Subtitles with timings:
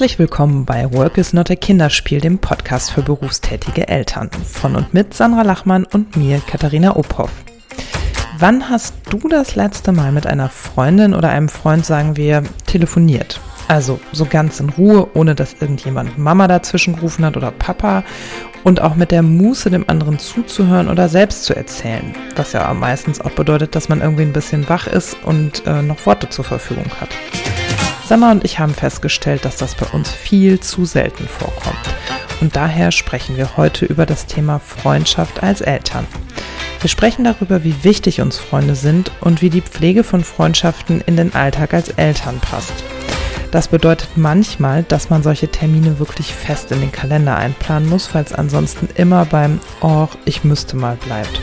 [0.00, 4.30] Herzlich willkommen bei Work is not a Kinderspiel, dem Podcast für berufstätige Eltern.
[4.50, 7.30] Von und mit Sandra Lachmann und mir, Katharina Ophoff.
[8.38, 13.42] Wann hast du das letzte Mal mit einer Freundin oder einem Freund, sagen wir, telefoniert?
[13.68, 18.02] Also so ganz in Ruhe, ohne dass irgendjemand Mama dazwischen gerufen hat oder Papa
[18.64, 23.20] und auch mit der Muße dem anderen zuzuhören oder selbst zu erzählen, was ja meistens
[23.20, 26.90] auch bedeutet, dass man irgendwie ein bisschen wach ist und äh, noch Worte zur Verfügung
[27.02, 27.10] hat.
[28.10, 31.78] Sandra und ich haben festgestellt, dass das bei uns viel zu selten vorkommt.
[32.40, 36.08] Und daher sprechen wir heute über das Thema Freundschaft als Eltern.
[36.80, 41.16] Wir sprechen darüber, wie wichtig uns Freunde sind und wie die Pflege von Freundschaften in
[41.16, 42.72] den Alltag als Eltern passt.
[43.52, 48.32] Das bedeutet manchmal, dass man solche Termine wirklich fest in den Kalender einplanen muss, es
[48.32, 51.40] ansonsten immer beim Oh, ich müsste mal bleibt.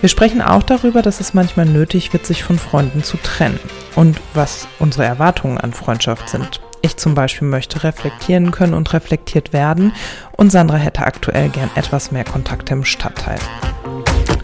[0.00, 3.58] Wir sprechen auch darüber, dass es manchmal nötig wird, sich von Freunden zu trennen
[3.96, 6.60] und was unsere Erwartungen an Freundschaft sind.
[6.82, 9.92] Ich zum Beispiel möchte reflektieren können und reflektiert werden
[10.36, 13.38] und Sandra hätte aktuell gern etwas mehr Kontakte im Stadtteil.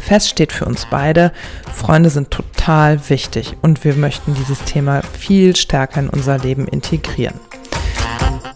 [0.00, 1.33] Fest steht für uns beide,
[1.72, 7.39] Freunde sind total wichtig und wir möchten dieses Thema viel stärker in unser Leben integrieren.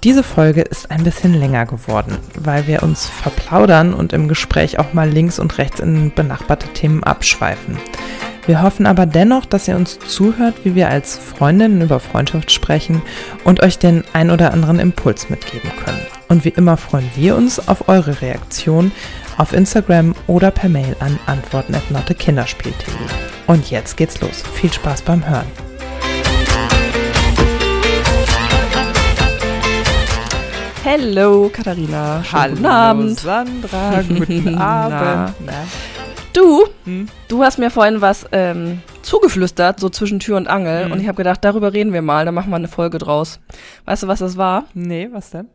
[0.05, 4.93] Diese Folge ist ein bisschen länger geworden, weil wir uns verplaudern und im Gespräch auch
[4.93, 7.77] mal links und rechts in benachbarte Themen abschweifen.
[8.47, 13.03] Wir hoffen aber dennoch, dass ihr uns zuhört, wie wir als Freundinnen über Freundschaft sprechen
[13.45, 16.01] und euch den ein oder anderen Impuls mitgeben können.
[16.29, 18.93] Und wie immer freuen wir uns auf eure Reaktion
[19.37, 22.75] auf Instagram oder per Mail an antworten@nottekinderspiel.de.
[23.47, 24.45] Und jetzt geht's los.
[24.55, 25.68] Viel Spaß beim Hören.
[30.91, 32.25] Hallo Katharina.
[32.33, 33.21] Hallo guten Abend.
[33.21, 35.35] Sandra, guten Abend.
[35.45, 35.67] Na.
[36.33, 37.07] Du, Hm?
[37.29, 40.87] du hast mir vorhin was ähm, zugeflüstert, so zwischen Tür und Angel.
[40.87, 40.93] Hm.
[40.93, 43.39] Und ich habe gedacht, darüber reden wir mal, da machen wir eine Folge draus.
[43.85, 44.65] Weißt du, was das war?
[44.73, 45.49] Nee, was denn?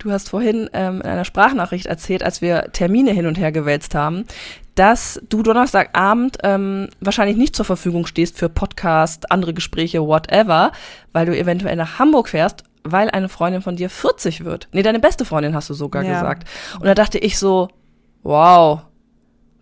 [0.00, 3.94] Du hast vorhin ähm, in einer Sprachnachricht erzählt, als wir Termine hin und her gewälzt
[3.94, 4.24] haben,
[4.74, 10.72] dass du Donnerstagabend ähm, wahrscheinlich nicht zur Verfügung stehst für Podcast, andere Gespräche, whatever,
[11.12, 14.68] weil du eventuell nach Hamburg fährst, weil eine Freundin von dir 40 wird.
[14.72, 16.12] Nee, deine beste Freundin hast du sogar Ja.
[16.14, 16.48] gesagt.
[16.80, 17.68] Und da dachte ich so,
[18.22, 18.80] wow,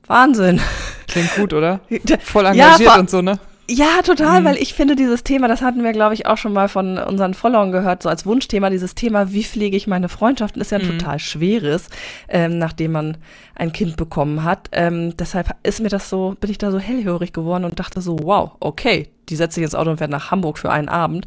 [0.06, 0.60] Wahnsinn.
[1.08, 1.80] Klingt gut, oder?
[2.20, 3.38] Voll Ja, engagiert vor- und so, ne?
[3.68, 4.44] Ja, total, Mhm.
[4.44, 7.34] weil ich finde dieses Thema, das hatten wir, glaube ich, auch schon mal von unseren
[7.34, 10.86] Followern gehört, so als Wunschthema, dieses Thema, wie pflege ich meine Freundschaften, ist ja ein
[10.86, 10.98] Mhm.
[11.00, 11.88] total schweres,
[12.28, 13.16] ähm, nachdem man
[13.56, 14.68] ein Kind bekommen hat.
[14.70, 18.16] Ähm, deshalb ist mir das so, bin ich da so hellhörig geworden und dachte so,
[18.22, 21.26] wow, okay, die setze ich ins Auto und fährt nach Hamburg für einen Abend.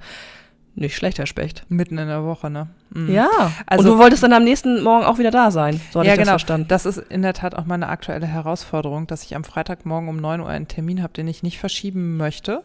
[0.79, 1.65] Nicht schlecht, Herr Specht.
[1.67, 2.67] Mitten in der Woche, ne?
[2.91, 3.13] Mhm.
[3.13, 3.51] Ja.
[3.65, 5.81] Also- und du wolltest dann am nächsten Morgen auch wieder da sein.
[5.91, 6.31] So hatte ja, ich das genau.
[6.31, 6.67] verstanden.
[6.69, 10.39] Das ist in der Tat auch meine aktuelle Herausforderung, dass ich am Freitagmorgen um 9
[10.39, 12.63] Uhr einen Termin habe, den ich nicht verschieben möchte.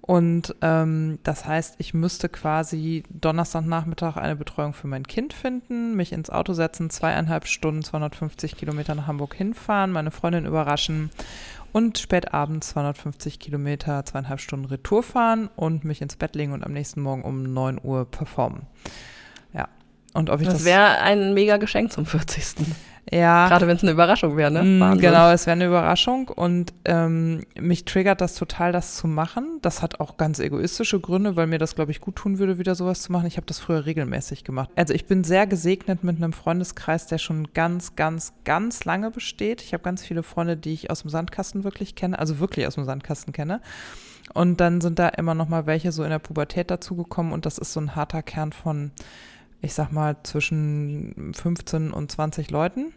[0.00, 6.12] Und ähm, das heißt, ich müsste quasi Donnerstagnachmittag eine Betreuung für mein Kind finden, mich
[6.12, 11.10] ins Auto setzen, zweieinhalb Stunden, 250 Kilometer nach Hamburg hinfahren, meine Freundin überraschen
[11.72, 16.64] und spät abends 250 Kilometer, zweieinhalb Stunden Retour fahren und mich ins Bett legen und
[16.64, 18.62] am nächsten Morgen um 9 Uhr performen.
[19.52, 19.68] Ja.
[20.12, 22.66] Und ob ich das, Das wäre ein mega Geschenk zum 40.
[23.12, 24.62] ja, Gerade wenn es eine Überraschung wäre, ne?
[24.62, 24.98] Mm.
[24.98, 29.58] Genau, es wäre eine Überraschung und ähm, mich triggert das total, das zu machen.
[29.62, 32.76] Das hat auch ganz egoistische Gründe, weil mir das, glaube ich, gut tun würde, wieder
[32.76, 33.26] sowas zu machen.
[33.26, 34.70] Ich habe das früher regelmäßig gemacht.
[34.76, 39.60] Also ich bin sehr gesegnet mit einem Freundeskreis, der schon ganz, ganz, ganz lange besteht.
[39.60, 42.76] Ich habe ganz viele Freunde, die ich aus dem Sandkasten wirklich kenne, also wirklich aus
[42.76, 43.60] dem Sandkasten kenne.
[44.34, 47.58] Und dann sind da immer noch mal welche so in der Pubertät dazugekommen und das
[47.58, 48.92] ist so ein harter Kern von,
[49.60, 52.92] ich sag mal, zwischen 15 und 20 Leuten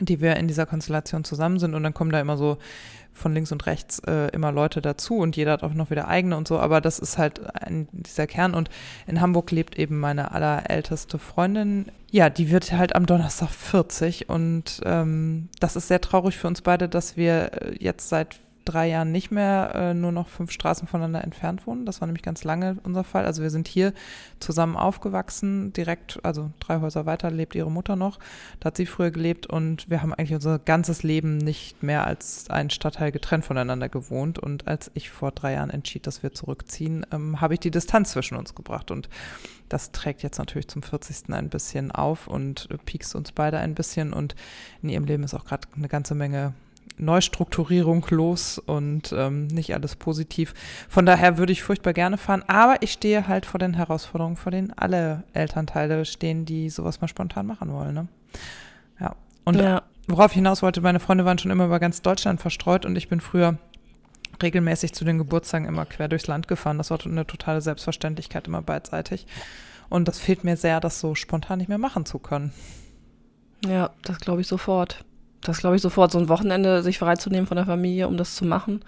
[0.00, 1.74] die wir in dieser Konstellation zusammen sind.
[1.74, 2.58] Und dann kommen da immer so
[3.18, 6.36] von links und rechts äh, immer Leute dazu und jeder hat auch noch wieder eigene
[6.36, 8.54] und so, aber das ist halt ein, dieser Kern.
[8.54, 8.70] Und
[9.06, 11.86] in Hamburg lebt eben meine allerälteste Freundin.
[12.10, 16.62] Ja, die wird halt am Donnerstag 40 und ähm, das ist sehr traurig für uns
[16.62, 18.38] beide, dass wir äh, jetzt seit
[18.68, 21.86] drei Jahren nicht mehr äh, nur noch fünf Straßen voneinander entfernt wohnen.
[21.86, 23.24] Das war nämlich ganz lange unser Fall.
[23.24, 23.94] Also wir sind hier
[24.40, 28.18] zusammen aufgewachsen, direkt, also drei Häuser weiter lebt ihre Mutter noch.
[28.60, 32.50] Da hat sie früher gelebt und wir haben eigentlich unser ganzes Leben nicht mehr als
[32.50, 34.38] einen Stadtteil getrennt voneinander gewohnt.
[34.38, 38.10] Und als ich vor drei Jahren entschied, dass wir zurückziehen, ähm, habe ich die Distanz
[38.10, 38.90] zwischen uns gebracht.
[38.90, 39.08] Und
[39.68, 41.32] das trägt jetzt natürlich zum 40.
[41.32, 44.12] ein bisschen auf und äh, piekst uns beide ein bisschen.
[44.12, 44.34] Und
[44.82, 46.52] in ihrem Leben ist auch gerade eine ganze Menge
[46.98, 50.54] Neustrukturierung los und ähm, nicht alles positiv.
[50.88, 54.52] Von daher würde ich furchtbar gerne fahren, aber ich stehe halt vor den Herausforderungen, vor
[54.52, 57.94] denen alle Elternteile stehen, die sowas mal spontan machen wollen.
[57.94, 58.08] Ne?
[59.00, 59.16] Ja.
[59.44, 59.82] Und ja.
[60.06, 63.08] worauf ich hinaus wollte, meine Freunde waren schon immer über ganz Deutschland verstreut und ich
[63.08, 63.58] bin früher
[64.42, 66.78] regelmäßig zu den Geburtstagen immer quer durchs Land gefahren.
[66.78, 69.26] Das war eine totale Selbstverständlichkeit, immer beidseitig.
[69.88, 72.52] Und das fehlt mir sehr, das so spontan nicht mehr machen zu können.
[73.66, 75.04] Ja, das glaube ich sofort.
[75.42, 76.12] Das glaube ich sofort.
[76.12, 78.84] So ein Wochenende sich freizunehmen von der Familie, um das zu machen,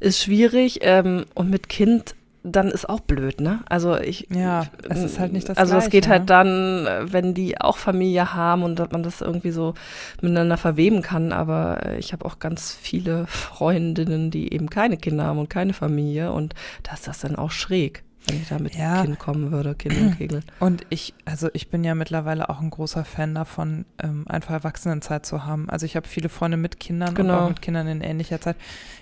[0.00, 0.80] ist schwierig.
[0.82, 2.14] Ähm, und mit Kind
[2.44, 3.60] dann ist auch blöd, ne?
[3.68, 4.28] Also ich.
[4.30, 6.26] Ja, es ist halt nicht das Also es geht halt ne?
[6.26, 9.74] dann, wenn die auch Familie haben und dass man das irgendwie so
[10.20, 11.32] miteinander verweben kann.
[11.32, 16.32] Aber ich habe auch ganz viele Freundinnen, die eben keine Kinder haben und keine Familie
[16.32, 16.54] und
[16.84, 19.02] da ist das dann auch schräg, wenn ich da mit Ja.
[19.02, 20.42] Kind kommen würde, Kind und Kegel.
[20.60, 25.24] Und ich, also ich bin ja mittlerweile auch ein großer Fan davon, ähm, einfach Erwachsenenzeit
[25.26, 25.68] zu haben.
[25.70, 27.40] Also ich habe viele Freunde mit Kindern und Genau.
[27.44, 28.56] auch mit Kindern in ähnlicher Zeit.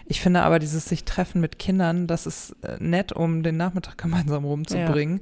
[0.06, 3.98] Ich finde aber dieses sich treffen mit Kindern, das ist äh, nett, um den Nachmittag
[3.98, 5.20] gemeinsam rumzubringen.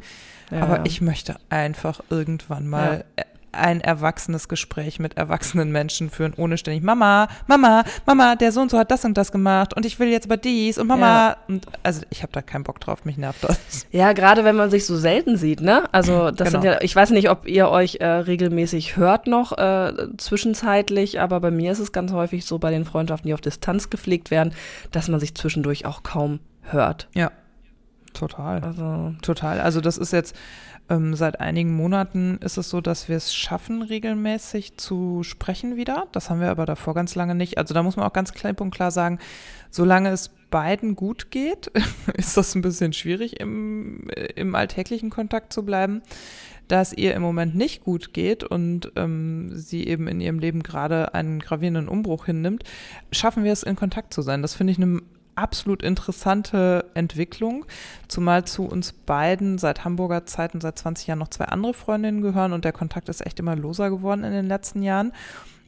[0.51, 0.61] Ja.
[0.63, 3.23] Aber ich möchte einfach irgendwann mal äh,
[3.55, 8.71] ein erwachsenes Gespräch mit erwachsenen Menschen führen, ohne ständig Mama, Mama, Mama, der so und
[8.71, 11.31] so hat das und das gemacht und ich will jetzt aber dies und Mama.
[11.31, 11.37] Ja.
[11.49, 13.87] Und also ich habe da keinen Bock drauf, mich nervt das.
[13.91, 15.85] Ja, gerade wenn man sich so selten sieht, ne?
[15.93, 16.75] Also das sind Genau.
[16.75, 21.51] ja, ich weiß nicht, ob ihr euch äh, regelmäßig hört noch äh, zwischenzeitlich, aber bei
[21.51, 24.55] mir ist es ganz häufig so bei den Freundschaften, die auf Distanz gepflegt werden,
[24.93, 27.09] dass man sich zwischendurch auch kaum hört.
[27.15, 27.31] Ja,
[28.15, 28.63] total.
[28.63, 29.61] Also Total.
[29.61, 30.35] Also das ist jetzt
[30.91, 36.07] ähm, seit einigen Monaten ist es so, dass wir es schaffen, regelmäßig zu sprechen wieder.
[36.13, 37.57] Das haben wir aber davor ganz lange nicht.
[37.59, 39.19] Also da muss man auch ganz klipp und klar sagen,
[39.71, 41.71] solange es beiden gut geht,
[42.17, 46.03] ist das ein bisschen schwierig, im, äh, im alltäglichen Kontakt zu bleiben.
[46.69, 50.63] Da es ihr im Moment nicht gut geht und ähm, sie eben in ihrem Leben
[50.63, 52.65] gerade einen gravierenden Umbruch hinnimmt,
[53.13, 54.41] schaffen wir es, in Kontakt zu sein.
[54.41, 55.03] Das finde ich eine
[55.37, 57.65] absolut interessante Entwicklung,
[58.09, 62.53] zumal zu uns beiden seit Hamburger Zeiten, seit 20 Jahren noch zwei andere Freundinnen gehören
[62.53, 65.13] und der Kontakt ist echt immer loser geworden in den letzten Jahren.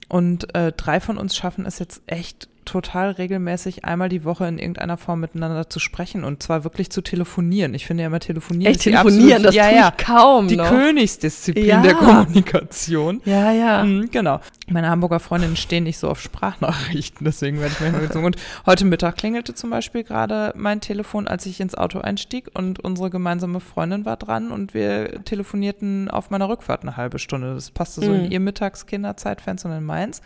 [0.08, 4.58] Und äh, drei von uns schaffen es jetzt echt total regelmäßig einmal die Woche in
[4.58, 7.72] irgendeiner Form miteinander zu sprechen und zwar wirklich zu telefonieren.
[7.72, 10.56] Ich finde ja immer telefonieren echt telefonieren, das absolut, ja, tue ja, ich kaum die
[10.56, 10.68] noch.
[10.68, 11.80] Königsdisziplin Ja.
[11.82, 13.22] der Kommunikation.
[13.24, 13.84] Ja, ja.
[13.84, 14.40] Mhm, genau.
[14.68, 18.26] Meine Hamburger Freundinnen stehen nicht so auf Sprachnachrichten, deswegen werde ich manchmal gezwungen.
[18.26, 18.36] Und
[18.66, 23.08] heute Mittag klingelte zum Beispiel gerade mein Telefon, als ich ins Auto einstieg und unsere
[23.10, 27.54] gemeinsame Freundin war dran und wir telefonierten auf meiner Rückfahrt eine halbe Stunde.
[27.54, 28.30] Das passte so in Mhm.
[28.32, 30.20] ihr Mittagskinderzeitfenster und in meins.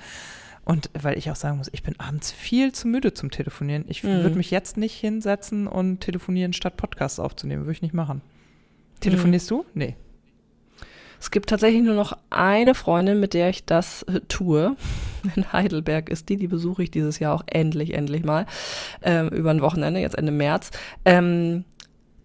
[0.65, 3.85] Und weil ich auch sagen muss, ich bin abends viel zu müde zum Telefonieren.
[3.89, 4.23] Ich Mhm.
[4.23, 7.63] würde mich jetzt nicht hinsetzen und telefonieren, statt Podcasts aufzunehmen.
[7.63, 8.21] Würde ich nicht machen.
[9.01, 9.65] Telefonierst du?
[9.75, 9.97] Nee.
[11.19, 14.77] Es gibt tatsächlich nur noch eine Freundin, mit der ich das äh, tue.
[15.37, 18.47] In Heidelberg ist die, die besuche ich dieses Jahr auch endlich, endlich mal.
[19.03, 20.71] Ähm, über ein Wochenende, jetzt Ende März.
[21.05, 21.65] Ähm,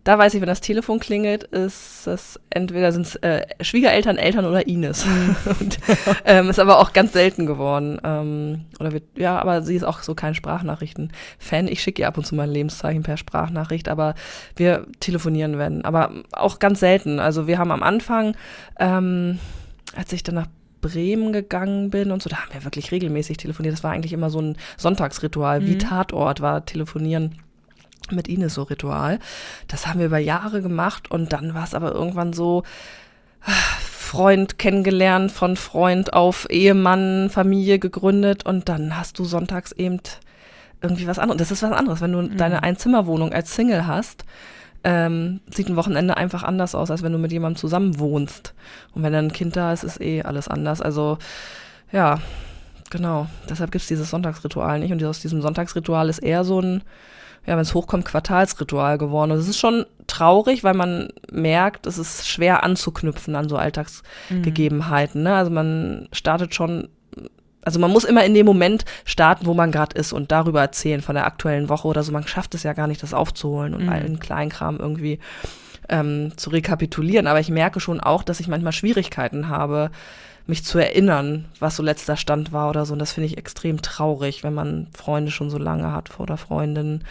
[0.06, 4.46] da weiß ich, wenn das Telefon klingelt, ist es entweder sind es äh, Schwiegereltern, Eltern
[4.46, 5.04] oder Ines.
[5.60, 5.80] Und,
[6.26, 8.00] ähm, ist aber auch ganz selten geworden.
[8.04, 11.68] Ähm, oder wird, ja, aber sie ist auch so kein Sprachnachrichten-Fan.
[11.68, 14.14] Ich schicke ihr ab und zu mal ein Lebenszeichen per Sprachnachricht, aber
[14.56, 15.84] wir telefonieren wenn.
[15.84, 17.20] Aber auch ganz selten.
[17.20, 18.38] Also wir haben am Anfang,
[18.80, 19.40] ähm,
[19.96, 20.48] als ich dann nach
[20.82, 23.74] Bremen gegangen bin und so, da haben wir wirklich regelmäßig telefoniert.
[23.74, 25.80] Das war eigentlich immer so ein Sonntagsritual, wie Mhm.
[25.80, 27.40] Tatort war telefonieren
[28.12, 29.20] mit Ines so Ritual.
[29.68, 32.64] Das haben wir über Jahre gemacht und dann war es aber irgendwann so,
[33.44, 40.00] ah, Freund kennengelernt, von Freund auf Ehemann, Familie gegründet und dann hast du sonntags eben
[40.82, 41.40] irgendwie was anderes.
[41.40, 42.38] Das ist was anderes, wenn du Mhm.
[42.38, 44.24] deine Einzimmerwohnung als Single hast.
[44.84, 48.54] Ähm, sieht ein Wochenende einfach anders aus, als wenn du mit jemandem zusammen wohnst.
[48.94, 50.80] Und wenn dann ein Kind da ist, ist eh alles anders.
[50.80, 51.18] Also
[51.92, 52.20] ja,
[52.92, 53.26] genau.
[53.50, 54.92] Deshalb gibt's dieses Sonntagsritual nicht.
[54.92, 56.84] Und aus diesem Sonntagsritual ist eher so ein,
[57.46, 59.32] ja, wenn es hochkommt, Quartalsritual geworden.
[59.32, 65.24] Und es ist schon traurig, weil man merkt, es ist schwer anzuknüpfen an so Alltagsgegebenheiten.
[65.24, 65.36] Ne?
[65.36, 66.90] Also man startet schon,
[67.64, 71.02] also man muss immer in dem Moment starten, wo man gerade ist und darüber erzählen
[71.02, 72.12] von der aktuellen Woche oder so.
[72.12, 73.90] Man schafft es ja gar nicht, das aufzuholen und Mhm.
[73.90, 75.20] allen Kleinkram irgendwie
[75.90, 77.28] ähm, zu rekapitulieren.
[77.28, 79.92] Aber ich merke schon auch, dass ich manchmal Schwierigkeiten habe,
[80.48, 82.94] mich zu erinnern, was so letzter Stand war oder so.
[82.94, 87.04] Und das finde ich extrem traurig, wenn man Freunde schon so lange hat oder Freundinnen.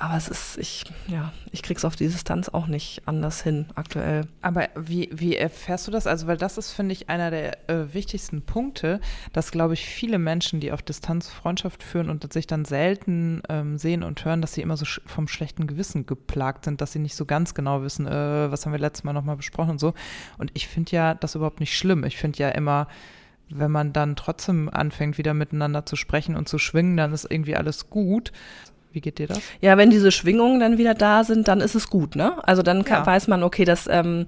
[0.00, 4.28] Aber es ist, ich, ja, ich krieg's auf die Distanz auch nicht anders hin aktuell.
[4.42, 6.06] Aber wie, wie erfährst du das?
[6.06, 9.00] Also, weil das ist, finde ich, einer der äh, wichtigsten Punkte,
[9.32, 13.76] dass, glaube ich, viele Menschen, die auf Distanz Freundschaft führen und sich dann selten ähm,
[13.76, 17.00] sehen und hören, dass sie immer so sch vom schlechten Gewissen geplagt sind, dass sie
[17.00, 19.94] nicht so ganz genau wissen, äh, was haben wir letztes Mal nochmal besprochen und so.
[20.38, 22.04] Und ich finde ja das überhaupt nicht schlimm.
[22.04, 22.86] Ich finde ja immer,
[23.50, 27.56] wenn man dann trotzdem anfängt, wieder miteinander zu sprechen und zu schwingen, dann ist irgendwie
[27.56, 28.30] alles gut.
[28.98, 29.38] Wie geht dir das?
[29.60, 32.32] Ja, wenn diese Schwingungen dann wieder da sind, dann ist es gut, ne?
[32.42, 33.06] Also dann kann, Ja.
[33.06, 34.26] weiß man, okay, das ähm,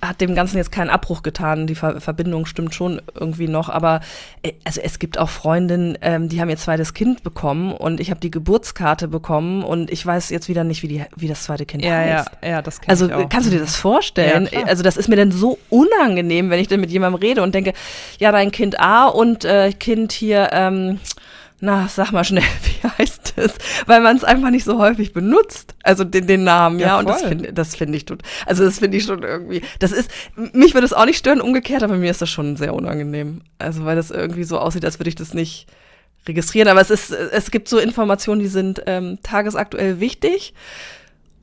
[0.00, 1.68] hat dem Ganzen jetzt keinen Abbruch getan.
[1.68, 3.68] Die Ver Verbindung stimmt schon irgendwie noch.
[3.68, 4.00] Aber
[4.42, 8.10] äh, also es gibt auch Freundinnen, ähm, die haben ihr zweites Kind bekommen und ich
[8.10, 11.64] habe die Geburtskarte bekommen und ich weiß jetzt wieder nicht, wie, die, wie das zweite
[11.64, 12.30] Kind ja, heißt.
[12.42, 14.48] Ja, ja, das Also kannst du dir das vorstellen?
[14.50, 17.54] Ja, also das ist mir dann so unangenehm, wenn ich dann mit jemandem rede und
[17.54, 17.72] denke,
[18.18, 20.98] ja, dein Kind A und äh, Kind hier, ähm,
[21.64, 23.52] na, sag mal schnell, wie heißt es?
[23.86, 25.74] Weil man es einfach nicht so häufig benutzt.
[25.82, 26.88] Also den, den Namen, ja.
[26.88, 28.06] ja und das finde das finde ich,
[28.46, 31.82] also das finde ich schon irgendwie, das ist, mich würde es auch nicht stören, umgekehrt,
[31.82, 33.42] aber mir ist das schon sehr unangenehm.
[33.58, 35.66] Also weil das irgendwie so aussieht, als würde ich das nicht
[36.26, 36.68] registrieren.
[36.68, 40.54] Aber es ist, es gibt so Informationen, die sind ähm, tagesaktuell wichtig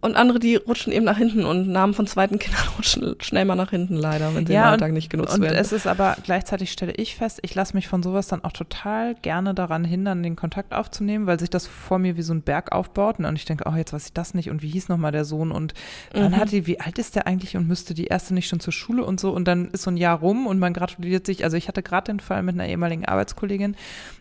[0.02, 3.56] und andere, die rutschen eben nach hinten und Namen von zweiten Kindern rutschen schnell mal
[3.56, 5.56] nach hinten leider, wenn sie ja, im Alltag nicht genutzt und werden.
[5.56, 8.54] Und es ist aber gleichzeitig stelle ich fest, ich lasse mich von sowas dann auch
[8.54, 12.42] total gerne daran hindern, den Kontakt aufzunehmen, weil sich das vor mir wie so ein
[12.42, 15.12] Berg aufbaut und ich denke, oh, jetzt weiß ich das nicht und wie hieß nochmal
[15.12, 15.74] der Sohn und
[16.14, 16.38] dann mhm.
[16.38, 19.04] hat die, wie alt ist der eigentlich und müsste die erste nicht schon zur Schule
[19.04, 21.68] und so und dann ist so ein Jahr rum und man gratuliert sich, also ich
[21.68, 23.76] hatte gerade den Fall mit einer ehemaligen Arbeitskollegin,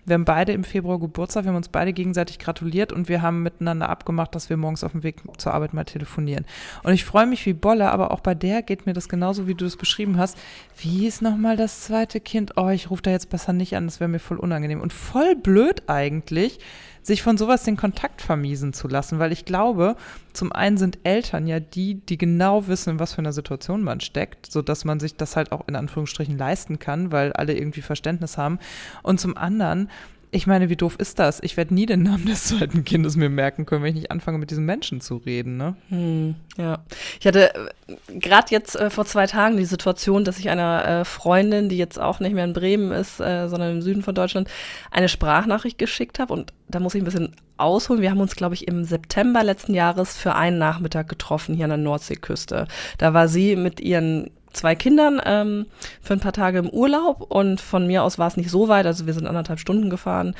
[0.08, 3.42] wir haben beide im Februar Geburtstag, wir haben uns beide gegenseitig gratuliert und wir haben
[3.42, 6.46] miteinander abgemacht, dass wir morgens auf dem Weg zur Arbeit mal telefonieren.
[6.82, 9.54] Und ich freue mich wie Bolle, aber auch bei der geht mir das genauso, wie
[9.54, 10.38] du es beschrieben hast.
[10.78, 12.52] Wie ist nochmal das zweite Kind?
[12.56, 14.80] Oh, ich rufe da jetzt besser nicht an, das wäre mir voll unangenehm.
[14.80, 16.58] Und voll blöd eigentlich,
[17.08, 19.96] sich von sowas den Kontakt vermiesen zu lassen, weil ich glaube,
[20.34, 24.00] zum einen sind Eltern ja die, die genau wissen, in was für einer Situation man
[24.00, 28.36] steckt, sodass man sich das halt auch in Anführungsstrichen leisten kann, weil alle irgendwie Verständnis
[28.36, 28.58] haben.
[29.02, 29.90] Und zum anderen
[30.30, 31.40] ich meine, wie doof ist das?
[31.42, 34.38] Ich werde nie den Namen des zweiten Kindes mir merken können, wenn ich nicht anfange,
[34.38, 35.56] mit diesem Menschen zu reden.
[35.56, 35.76] Ne?
[35.88, 36.78] Hm, ja.
[37.20, 37.68] Ich hatte äh,
[38.18, 41.98] gerade jetzt äh, vor zwei Tagen die Situation, dass ich einer äh, Freundin, die jetzt
[41.98, 44.48] auch nicht mehr in Bremen ist, äh, sondern im Süden von Deutschland,
[44.90, 46.32] eine Sprachnachricht geschickt habe.
[46.32, 48.02] Und da muss ich ein bisschen ausholen.
[48.02, 51.70] Wir haben uns, glaube ich, im September letzten Jahres für einen Nachmittag getroffen hier an
[51.70, 52.66] der Nordseeküste.
[52.98, 55.66] Da war sie mit ihren zwei Kindern ähm,
[56.02, 58.86] für ein paar Tage im Urlaub und von mir aus war es nicht so weit,
[58.86, 60.34] also wir sind anderthalb Stunden gefahren.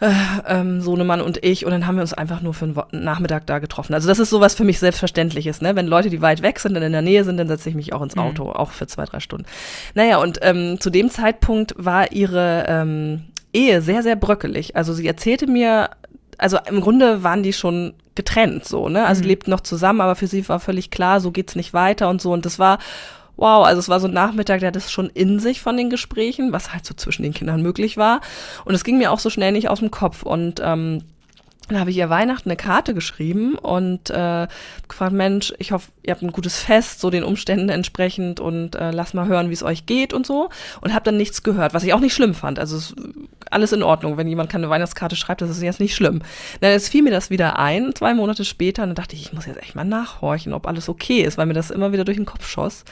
[0.00, 0.12] Äh,
[0.48, 3.58] ähm, Sohnemann und ich und dann haben wir uns einfach nur für einen Nachmittag da
[3.58, 3.92] getroffen.
[3.92, 5.76] Also das ist sowas für mich Selbstverständliches, ne?
[5.76, 7.92] Wenn Leute, die weit weg sind und in der Nähe sind, dann setze ich mich
[7.92, 8.22] auch ins mhm.
[8.22, 8.52] Auto, mhm.
[8.52, 9.44] auch für zwei, drei Stunden.
[9.94, 14.74] Naja, und ähm, zu dem Zeitpunkt war ihre ähm, Ehe sehr, sehr bröckelig.
[14.74, 15.90] Also sie erzählte mir,
[16.38, 19.04] also im Grunde waren die schon getrennt, so, ne?
[19.04, 19.28] Also mhm.
[19.28, 22.32] lebten noch zusammen, aber für sie war völlig klar, so geht's nicht weiter und so.
[22.32, 22.78] Und das war
[23.40, 25.90] wow, also es war so ein Nachmittag, der hat es schon in sich von den
[25.90, 28.20] Gesprächen, was halt so zwischen den Kindern möglich war.
[28.64, 30.22] Und es ging mir auch so schnell nicht aus dem Kopf.
[30.22, 31.02] Und ähm,
[31.70, 34.48] dann habe ich ihr Weihnachten eine Karte geschrieben und äh,
[34.88, 38.90] gefragt, Mensch, ich hoffe, ihr habt ein gutes Fest, so den Umständen entsprechend und äh,
[38.90, 40.50] lass mal hören, wie es euch geht und so.
[40.80, 42.58] Und habe dann nichts gehört, was ich auch nicht schlimm fand.
[42.58, 42.94] Also ist
[43.50, 46.22] alles in Ordnung, wenn jemand keine Weihnachtskarte schreibt, das ist jetzt nicht schlimm.
[46.60, 49.32] Dann jetzt fiel mir das wieder ein, zwei Monate später, und dann dachte ich, ich
[49.32, 52.16] muss jetzt echt mal nachhorchen, ob alles okay ist, weil mir das immer wieder durch
[52.16, 52.84] den Kopf schoss.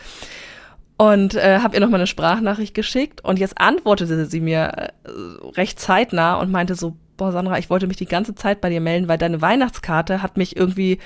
[0.96, 5.10] Und äh, habe ihr noch mal eine Sprachnachricht geschickt und jetzt antwortete sie mir äh,
[5.56, 8.80] recht zeitnah und meinte so, boah, Sandra, ich wollte mich die ganze Zeit bei dir
[8.80, 10.98] melden, weil deine Weihnachtskarte hat mich irgendwie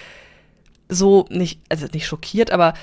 [0.89, 2.75] so nicht, also nicht schockiert, aber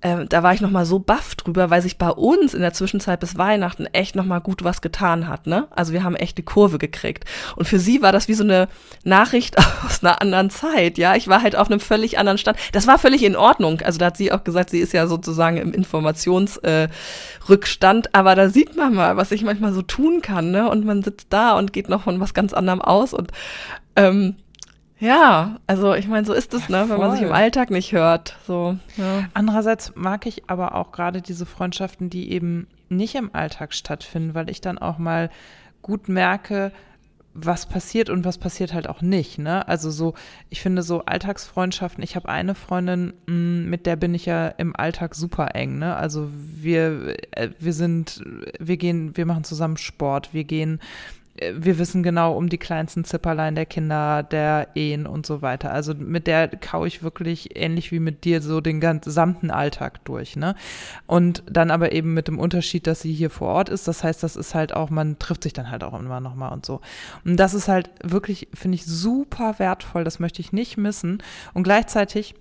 [0.00, 2.72] äh, da war ich noch mal so baff drüber, weil sich bei uns in der
[2.72, 5.68] Zwischenzeit bis Weihnachten echt noch mal gut was getan hat, ne?
[5.70, 7.24] Also wir haben echt eine Kurve gekriegt.
[7.56, 8.68] Und für sie war das wie so eine
[9.04, 11.16] Nachricht aus einer anderen Zeit, ja?
[11.16, 12.58] Ich war halt auf einem völlig anderen Stand.
[12.72, 13.80] Das war völlig in Ordnung.
[13.80, 18.48] Also da hat sie auch gesagt, sie ist ja sozusagen im Informationsrückstand, äh, aber da
[18.48, 20.68] sieht man mal, was ich manchmal so tun kann, ne?
[20.68, 23.32] Und man sitzt da und geht noch von was ganz anderem aus und
[23.96, 24.36] ähm,
[24.98, 28.36] ja, also ich meine, so ist es, ne, wenn man sich im Alltag nicht hört.
[28.46, 29.28] So, ja.
[29.34, 34.48] Andererseits mag ich aber auch gerade diese Freundschaften, die eben nicht im Alltag stattfinden, weil
[34.48, 35.30] ich dann auch mal
[35.82, 36.72] gut merke,
[37.38, 39.38] was passiert und was passiert halt auch nicht.
[39.38, 39.68] Ne?
[39.68, 40.14] Also so,
[40.48, 44.74] ich finde so Alltagsfreundschaften, ich habe eine Freundin, mm, mit der bin ich ja im
[44.74, 45.78] Alltag super eng.
[45.78, 45.94] Ne?
[45.94, 48.24] Also wir, äh, wir sind,
[48.58, 50.80] wir gehen, wir machen zusammen Sport, wir gehen
[51.54, 55.72] wir wissen genau um die kleinsten Zipperlein der Kinder, der Ehen und so weiter.
[55.72, 60.36] Also mit der kaue ich wirklich ähnlich wie mit dir so den gesamten Alltag durch,
[60.36, 60.54] ne?
[61.06, 63.86] Und dann aber eben mit dem Unterschied, dass sie hier vor Ort ist.
[63.88, 66.64] Das heißt, das ist halt auch, man trifft sich dann halt auch immer nochmal und
[66.64, 66.80] so.
[67.24, 70.04] Und das ist halt wirklich, finde ich, super wertvoll.
[70.04, 71.22] Das möchte ich nicht missen.
[71.52, 72.34] Und gleichzeitig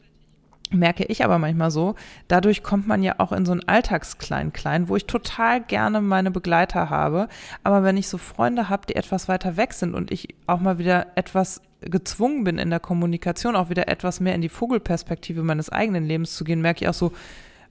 [0.71, 1.95] merke ich aber manchmal so,
[2.27, 6.89] dadurch kommt man ja auch in so ein Alltagsklein-Klein, wo ich total gerne meine Begleiter
[6.89, 7.27] habe.
[7.63, 10.77] Aber wenn ich so Freunde habe, die etwas weiter weg sind und ich auch mal
[10.77, 15.69] wieder etwas gezwungen bin in der Kommunikation, auch wieder etwas mehr in die Vogelperspektive meines
[15.69, 17.11] eigenen Lebens zu gehen, merke ich auch so,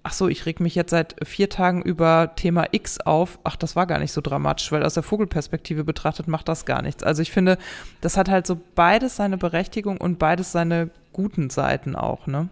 [0.05, 3.39] ach so, ich reg mich jetzt seit vier Tagen über Thema X auf.
[3.43, 6.83] Ach, das war gar nicht so dramatisch, weil aus der Vogelperspektive betrachtet macht das gar
[6.83, 7.03] nichts.
[7.03, 7.59] Also ich finde,
[8.03, 12.49] das hat halt so beides seine Berechtigung und beides seine guten Seiten auch, ne?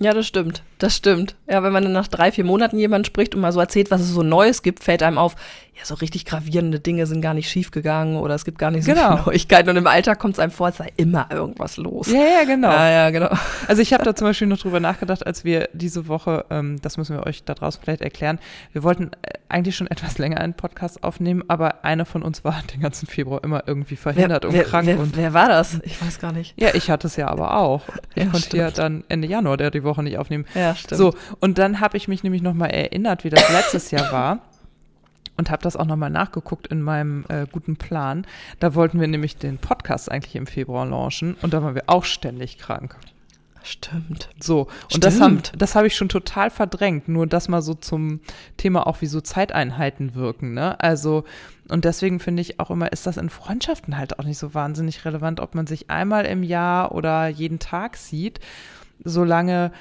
[0.00, 0.62] Ja, das stimmt.
[0.78, 1.36] Das stimmt.
[1.48, 4.00] Ja, wenn man dann nach drei, vier Monaten jemand spricht und mal so erzählt, was
[4.00, 5.36] es so Neues gibt, fällt einem auf,
[5.76, 8.92] ja, so richtig gravierende Dinge sind gar nicht schiefgegangen oder es gibt gar nicht so
[8.92, 9.16] Genau.
[9.16, 9.68] viele Neuigkeiten.
[9.70, 12.08] Und im Alltag kommt es einem vor, es sei immer irgendwas los.
[12.12, 12.70] Ja, ja, genau.
[12.70, 13.28] ja, ja genau.
[13.66, 16.96] Also ich habe da zum Beispiel noch drüber nachgedacht, als wir diese Woche, ähm, das
[16.96, 18.38] müssen wir euch da draußen vielleicht erklären,
[18.72, 22.62] wir wollten äh, eigentlich schon etwas länger einen Podcast aufnehmen, aber eine von uns war
[22.72, 24.86] den ganzen Februar immer irgendwie verhindert und wer, krank.
[24.86, 25.80] wer, und wer war das?
[25.82, 26.54] Ich weiß gar nicht.
[26.56, 27.82] ja, ich hatte es ja aber auch.
[28.14, 28.78] Ich Ja, konnte ja stimmt.
[28.78, 30.44] dann Ende Januar der die Woche nicht aufnehmen.
[30.54, 30.98] Ja, stimmt.
[30.98, 34.38] So, und dann habe ich mich nämlich nochmal erinnert, wie das letztes Jahr war.
[35.36, 38.24] Und habe das auch nochmal nachgeguckt in meinem äh, guten Plan.
[38.60, 42.04] Da wollten wir nämlich den Podcast eigentlich im Februar launchen und da waren wir auch
[42.04, 42.96] ständig krank.
[43.64, 44.28] Stimmt.
[44.38, 45.62] So, und das, haben, Stimmt.
[45.62, 47.08] das habe ich schon total verdrängt.
[47.08, 48.20] Nur das mal so zum
[48.58, 50.52] Thema auch, wie so Zeiteinheiten wirken.
[50.52, 50.78] Ne?
[50.80, 51.24] Also,
[51.70, 55.06] und deswegen finde ich auch immer, ist das in Freundschaften halt auch nicht so wahnsinnig
[55.06, 58.38] relevant, ob man sich einmal im Jahr oder jeden Tag sieht,
[59.02, 59.72] solange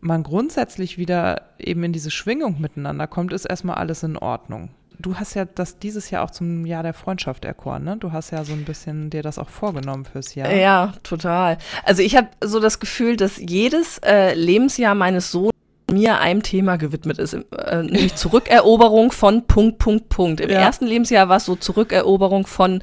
[0.00, 4.70] man grundsätzlich wieder eben in diese Schwingung miteinander kommt, ist erstmal alles in Ordnung.
[4.98, 7.96] Du hast ja das dieses Jahr auch zum Jahr der Freundschaft erkoren, ne?
[7.98, 10.52] Du hast ja so ein bisschen dir das auch vorgenommen fürs Jahr.
[10.52, 11.58] Ja, total.
[11.84, 15.52] Also ich habe so das Gefühl, dass jedes äh, Lebensjahr meines Sohnes
[15.90, 20.40] mir einem Thema gewidmet ist, äh, nämlich Zurückeroberung von Punkt, Punkt, Punkt.
[20.40, 20.60] Im Ja.
[20.60, 22.82] ersten Lebensjahr war es so Zurückeroberung von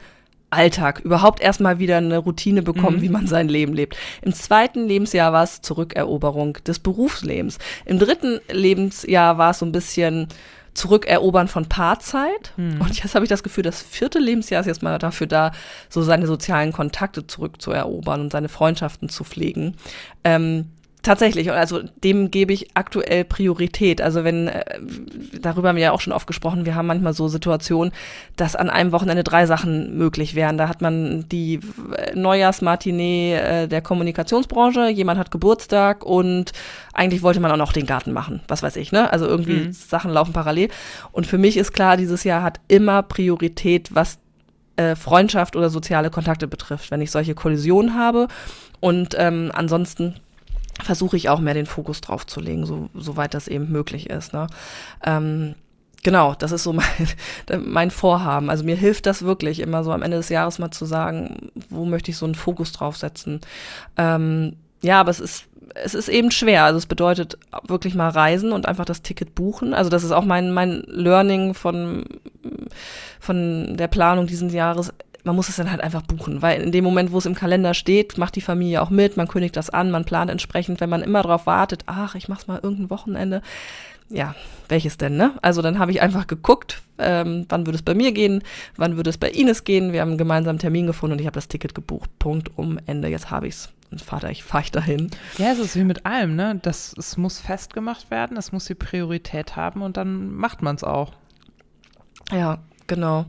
[0.51, 3.01] Alltag, überhaupt erstmal wieder eine Routine bekommen, Mhm.
[3.01, 3.95] wie man sein Leben lebt.
[4.23, 7.59] Im zweiten Lebensjahr war es Zurückeroberung des Berufslebens.
[7.85, 10.27] Im dritten Lebensjahr war es so ein bisschen
[10.79, 12.53] Zurückerobern von Paarzeit.
[12.55, 12.79] Mhm.
[12.79, 15.51] Und jetzt habe ich das Gefühl, das vierte Lebensjahr ist jetzt mal dafür da,
[15.89, 19.75] so seine sozialen Kontakte zurückzuerobern und seine Freundschaften zu pflegen.
[20.23, 20.71] Ähm,
[21.01, 24.01] Tatsächlich, also dem gebe ich aktuell Priorität.
[24.01, 24.79] Also wenn, äh,
[25.39, 27.93] darüber haben wir ja auch schon oft gesprochen, wir haben manchmal so Situationen,
[28.35, 30.57] dass an einem Wochenende drei Sachen möglich wären.
[30.57, 31.61] Da hat man die
[31.95, 36.51] äh, Neujahrsmatinee äh, der Kommunikationsbranche, jemand hat Geburtstag und
[36.93, 39.11] eigentlich wollte man auch noch den Garten machen, was weiß ich, ne?
[39.13, 39.71] Also irgendwie Mhm.
[39.71, 40.67] Sachen laufen parallel.
[41.13, 44.19] Und für mich ist klar, dieses Jahr hat immer Priorität, was
[44.95, 48.29] Freundschaft oder soziale Kontakte betrifft, wenn ich solche Kollisionen habe.
[48.79, 50.15] Und ähm, ansonsten
[50.83, 54.33] versuche ich auch mehr den Fokus drauf zu legen, so, soweit das eben möglich ist.
[54.33, 54.47] Ne?
[55.03, 55.55] Ähm,
[56.03, 56.85] genau, das ist so mein,
[57.59, 58.49] mein Vorhaben.
[58.49, 61.85] Also mir hilft das wirklich, immer so am Ende des Jahres mal zu sagen, wo
[61.85, 63.41] möchte ich so einen Fokus drauf setzen.
[63.97, 66.63] Ähm, ja, aber es ist, es ist eben schwer.
[66.63, 67.37] Also es bedeutet
[67.67, 69.73] wirklich mal reisen und einfach das Ticket buchen.
[69.73, 72.05] Also das ist auch mein, mein Learning von,
[73.19, 76.83] von der Planung dieses Jahres man muss es dann halt einfach buchen, weil in dem
[76.83, 79.91] Moment, wo es im Kalender steht, macht die Familie auch mit, man kündigt das an,
[79.91, 83.41] man plant entsprechend, wenn man immer darauf wartet, ach, ich mach's mal irgendein Wochenende.
[84.09, 84.33] Ja,
[84.69, 85.33] welches denn, ne?
[85.41, 88.41] Also dann habe ich einfach geguckt, ähm, wann würde es bei mir gehen,
[88.75, 89.93] wann würde es bei Ines gehen.
[89.93, 92.09] Wir haben einen gemeinsamen Termin gefunden und ich habe das Ticket gebucht.
[92.17, 93.07] Punkt um Ende.
[93.07, 93.69] Jetzt habe ich's.
[93.91, 95.09] Und Vater, ich fahre ich dahin.
[95.37, 96.59] Ja, es ist wie mit allem, ne?
[96.61, 100.83] Das, es muss festgemacht werden, es muss die Priorität haben und dann macht man es
[100.83, 101.13] auch.
[102.31, 103.25] Ja, genau.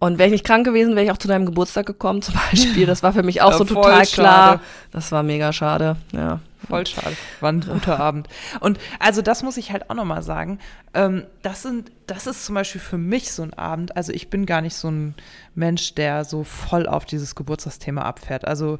[0.00, 2.86] Und wäre ich nicht krank gewesen, wäre ich auch zu deinem Geburtstag gekommen, zum Beispiel.
[2.86, 4.06] Das war für mich auch Ja, so total klar.
[4.06, 4.60] schade.
[4.90, 5.96] Das war mega schade.
[6.12, 6.40] Ja.
[6.68, 7.16] Voll schade.
[7.40, 8.28] War ein guter Abend.
[8.60, 10.58] Und also das muss ich halt auch nochmal sagen.
[10.92, 13.96] Ähm, das sind, das ist zum Beispiel für mich so ein Abend.
[13.96, 15.14] Also ich bin gar nicht so ein
[15.54, 18.46] Mensch, der so voll auf dieses Geburtstagsthema abfährt.
[18.46, 18.78] Also,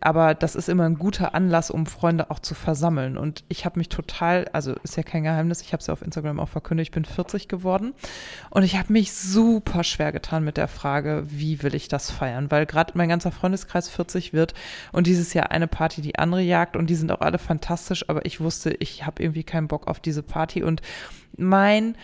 [0.00, 3.16] aber das ist immer ein guter Anlass, um Freunde auch zu versammeln.
[3.18, 6.02] Und ich habe mich total, also ist ja kein Geheimnis, ich habe es ja auf
[6.02, 7.92] Instagram auch verkündet, ich bin 40 geworden.
[8.50, 12.50] Und ich habe mich super schwer getan mit der Frage, wie will ich das feiern?
[12.50, 14.54] Weil gerade mein ganzer Freundeskreis 40 wird
[14.92, 18.24] und dieses Jahr eine Party die andere jagt und die sind auch alle fantastisch, aber
[18.26, 20.82] ich wusste, ich habe irgendwie keinen Bock auf diese Party und
[21.36, 21.96] mein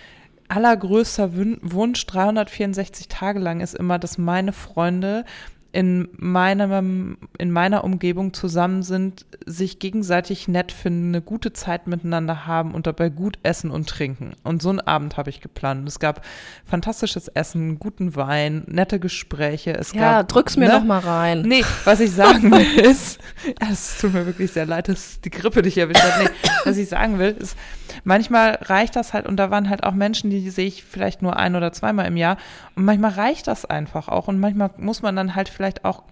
[0.48, 5.24] allergrößter Wunsch 364 Tage lang ist immer, dass meine Freunde
[5.76, 12.46] in meinem, in meiner Umgebung zusammen sind, sich gegenseitig nett finden, eine gute Zeit miteinander
[12.46, 14.32] haben und dabei gut essen und trinken.
[14.42, 15.86] Und so einen Abend habe ich geplant.
[15.86, 16.24] Es gab
[16.64, 19.76] fantastisches Essen, guten Wein, nette Gespräche.
[19.76, 20.78] Es Ja, gab, drück's mir ne?
[20.78, 21.42] noch mal rein.
[21.42, 23.20] Nee, was ich sagen will ist,
[23.70, 26.22] es tut mir wirklich sehr leid, dass die Grippe dich erwischt hat.
[26.22, 26.30] Nee,
[26.64, 27.54] was ich sagen will, ist,
[28.04, 31.36] manchmal reicht das halt, und da waren halt auch Menschen, die sehe ich vielleicht nur
[31.36, 32.38] ein oder zweimal im Jahr,
[32.76, 36.04] und manchmal reicht das einfach auch, und manchmal muss man dann halt vielleicht auch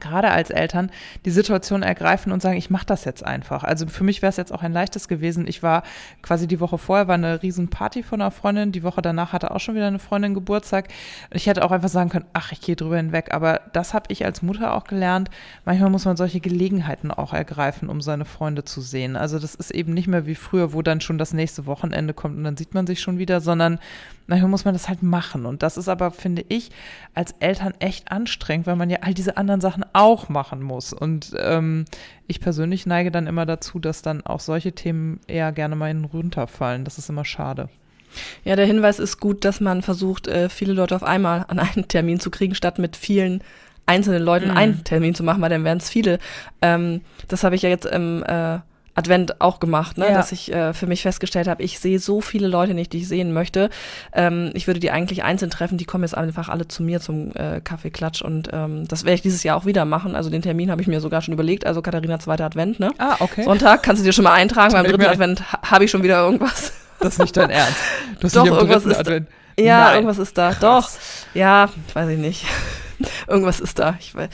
[0.00, 0.90] gerade als Eltern
[1.24, 3.64] die Situation ergreifen und sagen, ich mache das jetzt einfach.
[3.64, 5.46] Also für mich wäre es jetzt auch ein leichtes gewesen.
[5.46, 5.82] Ich war
[6.22, 9.50] quasi die Woche vorher war eine riesen Party von einer Freundin, die Woche danach hatte
[9.50, 10.88] auch schon wieder eine Freundin Geburtstag.
[11.30, 13.32] Ich hätte auch einfach sagen können, ach, ich gehe drüber hinweg.
[13.32, 15.30] Aber das habe ich als Mutter auch gelernt.
[15.64, 19.16] Manchmal muss man solche Gelegenheiten auch ergreifen, um seine Freunde zu sehen.
[19.16, 22.36] Also das ist eben nicht mehr wie früher, wo dann schon das nächste Wochenende kommt
[22.36, 23.78] und dann sieht man sich schon wieder, sondern
[24.26, 25.46] manchmal muss man das halt machen.
[25.46, 26.70] Und das ist aber, finde ich,
[27.14, 30.92] als Eltern echt anstrengend, weil man ja all diese anderen Sachen auch machen muss.
[30.92, 31.84] Und ähm,
[32.26, 36.84] ich persönlich neige dann immer dazu, dass dann auch solche Themen eher gerne mal runterfallen.
[36.84, 37.68] Das ist immer schade.
[38.44, 41.88] Ja, der Hinweis ist gut, dass man versucht, äh, viele Leute auf einmal an einen
[41.88, 43.42] Termin zu kriegen, statt mit vielen
[43.84, 44.56] einzelnen Leuten mhm.
[44.56, 46.18] einen Termin zu machen, weil dann wären es viele.
[46.60, 48.58] Ähm, das habe ich ja jetzt im äh,
[48.96, 50.06] Advent auch gemacht, ne?
[50.06, 50.14] Ja.
[50.14, 53.08] dass ich äh, für mich festgestellt habe, ich sehe so viele Leute nicht, die ich
[53.08, 53.70] sehen möchte.
[54.12, 57.30] Ähm, ich würde die eigentlich einzeln treffen, die kommen jetzt einfach alle zu mir zum
[57.34, 60.16] äh, Kaffeeklatsch und ähm, das werde ich dieses Jahr auch wieder machen.
[60.16, 62.90] Also den Termin habe ich mir sogar schon überlegt, also Katharina zweiter Advent, ne?
[62.98, 63.44] Ah, okay.
[63.44, 66.72] Sonntag kannst du dir schon mal eintragen, beim dritten Advent habe ich schon wieder irgendwas.
[66.98, 67.76] Das ist nicht dein Ernst.
[68.20, 69.28] Du hast Doch, irgendwas ist Advent.
[69.58, 69.94] Ja, Nein.
[69.96, 70.52] irgendwas ist da.
[70.52, 70.60] Krass.
[70.60, 70.90] Doch.
[71.34, 72.46] Ja, weiß ich nicht.
[73.28, 73.96] irgendwas ist da.
[74.00, 74.28] Ich weiß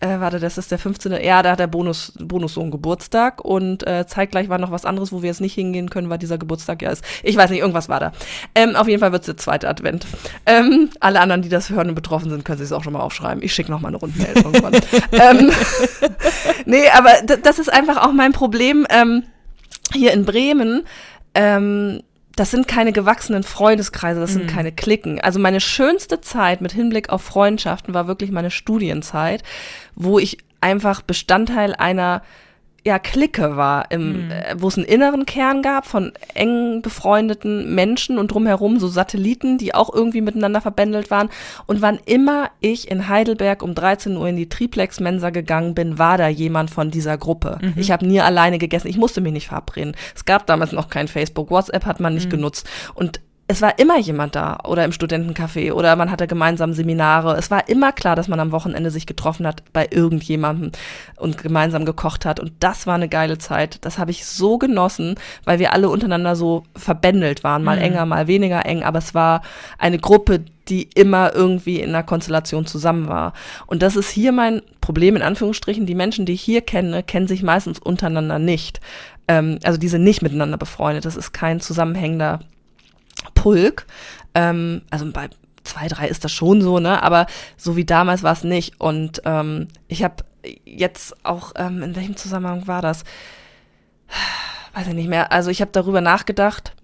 [0.00, 1.12] äh, warte, das ist der 15.
[1.22, 5.22] Ja, da hat der Bonus, Bonussohn Geburtstag und äh, zeitgleich war noch was anderes, wo
[5.22, 7.02] wir jetzt nicht hingehen können, weil dieser Geburtstag ja ist.
[7.22, 8.12] Ich weiß nicht, irgendwas war da.
[8.54, 10.06] Ähm, auf jeden Fall wird es der zweite Advent.
[10.44, 13.00] Ähm, alle anderen, die das hören und betroffen sind, können sich es auch schon mal
[13.00, 13.42] aufschreiben.
[13.42, 14.74] Ich schicke noch mal eine Rundmail irgendwann.
[15.12, 15.50] ähm,
[16.66, 17.10] nee, aber
[17.42, 19.22] das ist einfach auch mein Problem ähm,
[19.92, 20.82] hier in Bremen.
[21.34, 22.02] Ähm,
[22.36, 24.54] das sind keine gewachsenen Freundeskreise, das sind mhm.
[24.54, 25.20] keine Klicken.
[25.20, 29.42] Also meine schönste Zeit mit Hinblick auf Freundschaften war wirklich meine Studienzeit,
[29.94, 32.22] wo ich einfach Bestandteil einer
[32.86, 34.30] ja, Clique war, im, mhm.
[34.30, 39.58] äh, wo es einen inneren Kern gab von eng befreundeten Menschen und drumherum so Satelliten,
[39.58, 41.28] die auch irgendwie miteinander verbändelt waren.
[41.66, 46.16] Und wann immer ich in Heidelberg um 13 Uhr in die Triplex-Mensa gegangen bin, war
[46.16, 47.58] da jemand von dieser Gruppe.
[47.60, 47.74] Mhm.
[47.74, 49.96] Ich habe nie alleine gegessen, ich musste mich nicht verabreden.
[50.14, 52.36] Es gab damals noch kein Facebook, WhatsApp hat man nicht mhm.
[52.36, 52.68] genutzt.
[52.94, 57.36] Und es war immer jemand da oder im Studentencafé oder man hatte gemeinsam Seminare.
[57.36, 60.72] Es war immer klar, dass man am Wochenende sich getroffen hat bei irgendjemandem
[61.16, 62.40] und gemeinsam gekocht hat.
[62.40, 63.84] Und das war eine geile Zeit.
[63.84, 67.62] Das habe ich so genossen, weil wir alle untereinander so verbändelt waren.
[67.62, 67.82] Mal mhm.
[67.82, 68.82] enger, mal weniger eng.
[68.82, 69.42] Aber es war
[69.78, 73.32] eine Gruppe, die immer irgendwie in einer Konstellation zusammen war.
[73.68, 75.86] Und das ist hier mein Problem, in Anführungsstrichen.
[75.86, 78.80] Die Menschen, die ich hier kenne, kennen sich meistens untereinander nicht.
[79.28, 81.04] Ähm, also die sind nicht miteinander befreundet.
[81.04, 82.40] Das ist kein zusammenhängender
[83.34, 83.86] Pulk.
[84.34, 85.28] Ähm, also bei
[85.64, 87.02] zwei, drei ist das schon so, ne?
[87.02, 88.80] Aber so wie damals war es nicht.
[88.80, 90.24] Und ähm, ich habe
[90.64, 93.04] jetzt auch, ähm, in welchem Zusammenhang war das?
[94.74, 95.32] Weiß ich nicht mehr.
[95.32, 96.74] Also ich habe darüber nachgedacht.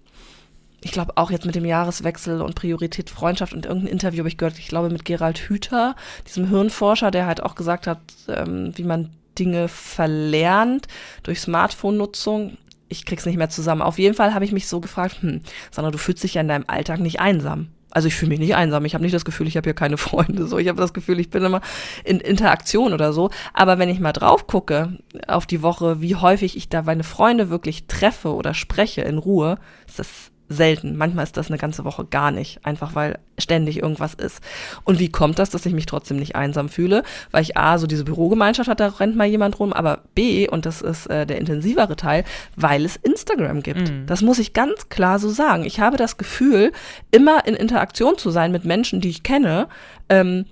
[0.81, 4.37] Ich glaube auch jetzt mit dem Jahreswechsel und Priorität Freundschaft und irgendein Interview habe ich
[4.37, 5.95] gehört, ich glaube mit Gerald Hüther,
[6.27, 10.87] diesem Hirnforscher, der halt auch gesagt hat, ähm, wie man Dinge verlernt
[11.23, 12.57] durch Smartphone-Nutzung
[12.93, 13.81] ich krieg's nicht mehr zusammen.
[13.81, 16.47] Auf jeden Fall habe ich mich so gefragt, hm, Sandra, du fühlst dich ja in
[16.47, 17.67] deinem Alltag nicht einsam.
[17.91, 18.85] Also ich fühle mich nicht einsam.
[18.85, 20.47] Ich habe nicht das Gefühl, ich habe hier keine Freunde.
[20.47, 21.61] So, ich habe das Gefühl, ich bin immer
[22.03, 23.29] in Interaktion oder so.
[23.53, 27.49] Aber wenn ich mal drauf gucke auf die Woche, wie häufig ich da meine Freunde
[27.49, 30.97] wirklich treffe oder spreche in Ruhe, ist das selten.
[30.97, 34.41] Manchmal ist das eine ganze Woche gar nicht, einfach weil ständig irgendwas ist.
[34.83, 37.03] Und wie kommt das, dass ich mich trotzdem nicht einsam fühle?
[37.31, 40.65] Weil ich A, so diese Bürogemeinschaft hat, da rennt mal jemand rum, aber B, und
[40.65, 42.23] das ist äh, der intensivere Teil,
[42.55, 43.89] weil es Instagram gibt.
[43.89, 44.05] Mhm.
[44.05, 45.65] Das muss ich ganz klar so sagen.
[45.65, 46.71] Ich habe das Gefühl,
[47.11, 49.67] immer in Interaktion zu sein mit Menschen, die ich kenne.
[50.09, 50.45] Ähm,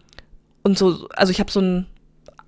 [0.63, 1.87] und so, also ich habe so ein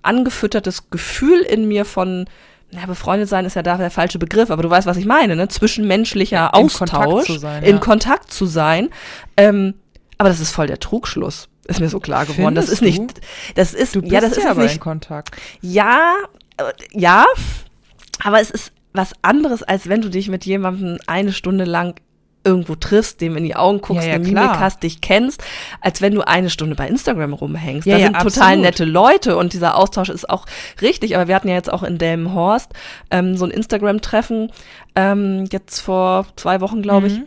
[0.02, 2.26] angefüttertes Gefühl in mir von,
[2.74, 5.36] na, befreundet sein ist ja da der falsche Begriff, aber du weißt, was ich meine,
[5.36, 5.48] ne?
[5.48, 7.80] Zwischenmenschlicher in Austausch, Kontakt sein, in ja.
[7.80, 8.90] Kontakt zu sein.
[9.36, 9.74] Ähm,
[10.18, 11.48] aber das ist voll der Trugschluss.
[11.66, 12.56] Ist mir so klar geworden.
[12.56, 13.02] Findest das ist du?
[13.02, 13.20] nicht,
[13.54, 15.36] das ist, du bist ja, das ja ist nicht, in Kontakt.
[15.62, 16.14] Ja,
[16.56, 17.24] äh, ja,
[18.22, 22.00] aber es ist was anderes, als wenn du dich mit jemandem eine Stunde lang
[22.44, 25.42] irgendwo triffst, dem in die Augen guckst, ja, ja, eine Mimik hast, dich kennst,
[25.80, 27.86] als wenn du eine Stunde bei Instagram rumhängst.
[27.86, 30.46] Ja, da sind total nette Leute und dieser Austausch ist auch
[30.82, 31.16] richtig.
[31.16, 32.72] Aber wir hatten ja jetzt auch in Delmenhorst
[33.10, 34.52] ähm, so ein Instagram-Treffen
[34.94, 37.14] ähm, jetzt vor zwei Wochen, glaube ich.
[37.14, 37.26] Mhm.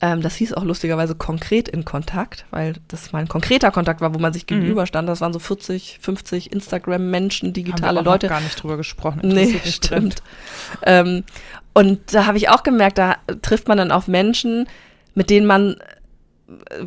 [0.00, 4.14] Ähm, das hieß auch lustigerweise konkret in Kontakt, weil das mal ein konkreter Kontakt war,
[4.14, 4.60] wo man sich mhm.
[4.60, 5.08] gegenüberstand.
[5.08, 8.28] Das waren so 40, 50 Instagram-Menschen, digitale Haben wir auch Leute.
[8.28, 9.20] gar nicht drüber gesprochen.
[9.22, 10.22] Nee, stimmt.
[10.82, 11.24] Ähm,
[11.72, 14.68] und da habe ich auch gemerkt, da trifft man dann auf Menschen,
[15.14, 15.76] mit denen man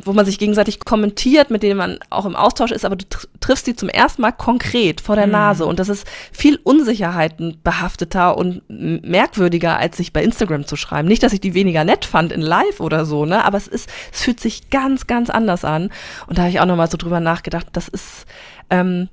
[0.04, 3.06] wo man sich gegenseitig kommentiert, mit denen man auch im Austausch ist, aber du
[3.40, 5.34] triffst die zum ersten Mal konkret vor der mhm.
[5.34, 11.08] Nase und das ist viel Unsicherheiten behafteter und merkwürdiger, als sich bei Instagram zu schreiben.
[11.08, 13.90] Nicht, dass ich die weniger nett fand in Live oder so, ne, aber es ist,
[14.12, 15.92] es fühlt sich ganz, ganz anders an
[16.28, 18.26] und da habe ich auch nochmal so drüber nachgedacht, das ist,
[18.70, 19.10] ähm,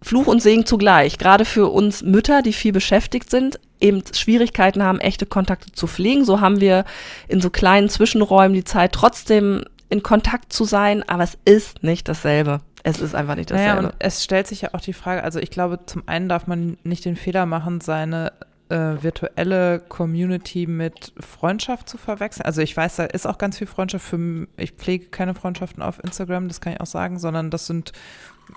[0.00, 1.18] Fluch und Segen zugleich.
[1.18, 6.24] Gerade für uns Mütter, die viel beschäftigt sind, eben Schwierigkeiten haben, echte Kontakte zu pflegen.
[6.24, 6.84] So haben wir
[7.28, 12.08] in so kleinen Zwischenräumen die Zeit, trotzdem in Kontakt zu sein, aber es ist nicht
[12.08, 12.60] dasselbe.
[12.82, 13.82] Es ist einfach nicht dasselbe.
[13.82, 16.46] Naja, und es stellt sich ja auch die Frage, also ich glaube, zum einen darf
[16.46, 18.32] man nicht den Fehler machen, seine
[18.70, 22.46] äh, virtuelle Community mit Freundschaft zu verwechseln.
[22.46, 26.02] Also ich weiß, da ist auch ganz viel Freundschaft für ich pflege keine Freundschaften auf
[26.02, 27.92] Instagram, das kann ich auch sagen, sondern das sind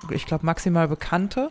[0.10, 1.50] ich glaube, maximal Bekannte.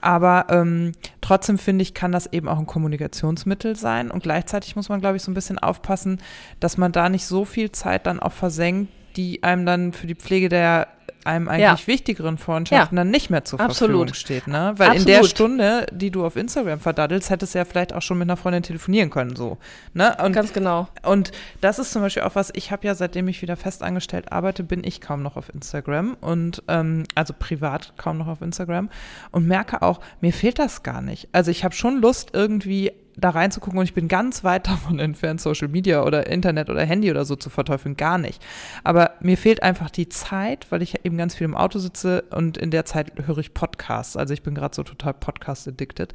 [0.00, 4.10] Aber ähm, trotzdem finde ich, kann das eben auch ein Kommunikationsmittel sein.
[4.10, 6.20] Und gleichzeitig muss man, glaube ich, so ein bisschen aufpassen,
[6.60, 10.14] dass man da nicht so viel Zeit dann auch versenkt, die einem dann für die
[10.14, 10.86] Pflege der
[11.24, 11.86] einem eigentlich ja.
[11.86, 13.04] wichtigeren Freundschaften ja.
[13.04, 14.08] dann nicht mehr zur Absolut.
[14.08, 14.74] Verfügung steht, ne?
[14.76, 15.08] Weil Absolut.
[15.08, 18.26] in der Stunde, die du auf Instagram verdaddelst, hättest du ja vielleicht auch schon mit
[18.26, 19.58] einer Freundin telefonieren können, so,
[19.94, 20.16] ne?
[20.22, 20.88] Und, Ganz genau.
[21.02, 24.62] Und das ist zum Beispiel auch was, ich habe ja, seitdem ich wieder festangestellt arbeite,
[24.64, 28.90] bin ich kaum noch auf Instagram und, ähm, also privat kaum noch auf Instagram
[29.30, 31.28] und merke auch, mir fehlt das gar nicht.
[31.32, 35.40] Also ich habe schon Lust, irgendwie da reinzugucken und ich bin ganz weit davon entfernt,
[35.40, 38.42] Social Media oder Internet oder Handy oder so zu verteufeln, gar nicht.
[38.84, 42.58] Aber mir fehlt einfach die Zeit, weil ich eben ganz viel im Auto sitze und
[42.58, 44.16] in der Zeit höre ich Podcasts.
[44.16, 46.12] Also ich bin gerade so total Podcast-addicted.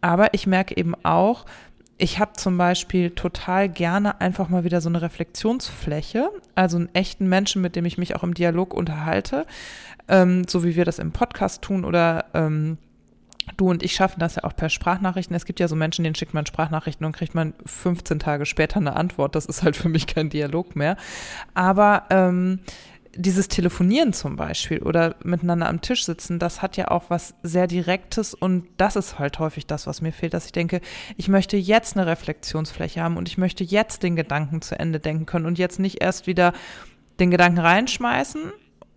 [0.00, 1.46] Aber ich merke eben auch,
[1.98, 7.28] ich habe zum Beispiel total gerne einfach mal wieder so eine Reflexionsfläche, also einen echten
[7.28, 9.46] Menschen, mit dem ich mich auch im Dialog unterhalte,
[10.08, 12.76] ähm, so wie wir das im Podcast tun oder ähm,
[13.56, 15.34] Du und ich schaffen das ja auch per Sprachnachrichten.
[15.34, 18.78] Es gibt ja so Menschen, denen schickt man Sprachnachrichten und kriegt man 15 Tage später
[18.78, 19.34] eine Antwort.
[19.34, 20.96] Das ist halt für mich kein Dialog mehr.
[21.54, 22.60] Aber ähm,
[23.18, 27.66] dieses Telefonieren zum Beispiel oder miteinander am Tisch sitzen, das hat ja auch was sehr
[27.66, 30.80] Direktes und das ist halt häufig das, was mir fehlt, dass ich denke,
[31.16, 35.26] ich möchte jetzt eine Reflexionsfläche haben und ich möchte jetzt den Gedanken zu Ende denken
[35.26, 36.52] können und jetzt nicht erst wieder
[37.18, 38.52] den Gedanken reinschmeißen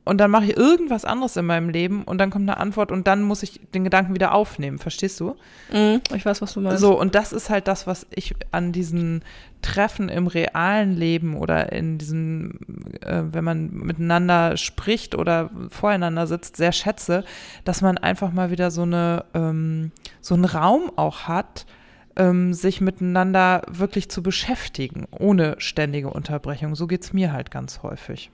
[0.10, 3.06] und dann mache ich irgendwas anderes in meinem Leben und dann kommt eine Antwort und
[3.06, 4.80] dann muss ich den Gedanken wieder aufnehmen.
[4.80, 5.36] Verstehst du?
[5.72, 6.82] Mm, ich weiß, was du meinst.
[6.82, 9.24] So, und das ist halt das, was ich an diesen
[9.62, 12.60] Treffen im realen Leben oder in diesen,
[13.02, 17.24] äh, wenn man miteinander spricht oder voreinander sitzt, sehr schätze,
[17.64, 19.92] dass man einfach mal wieder so eine, ähm,
[20.22, 21.68] so einen Raum auch hat,
[22.16, 26.74] ähm, sich miteinander wirklich zu beschäftigen, ohne ständige Unterbrechung.
[26.74, 28.32] So geht es mir halt ganz häufig.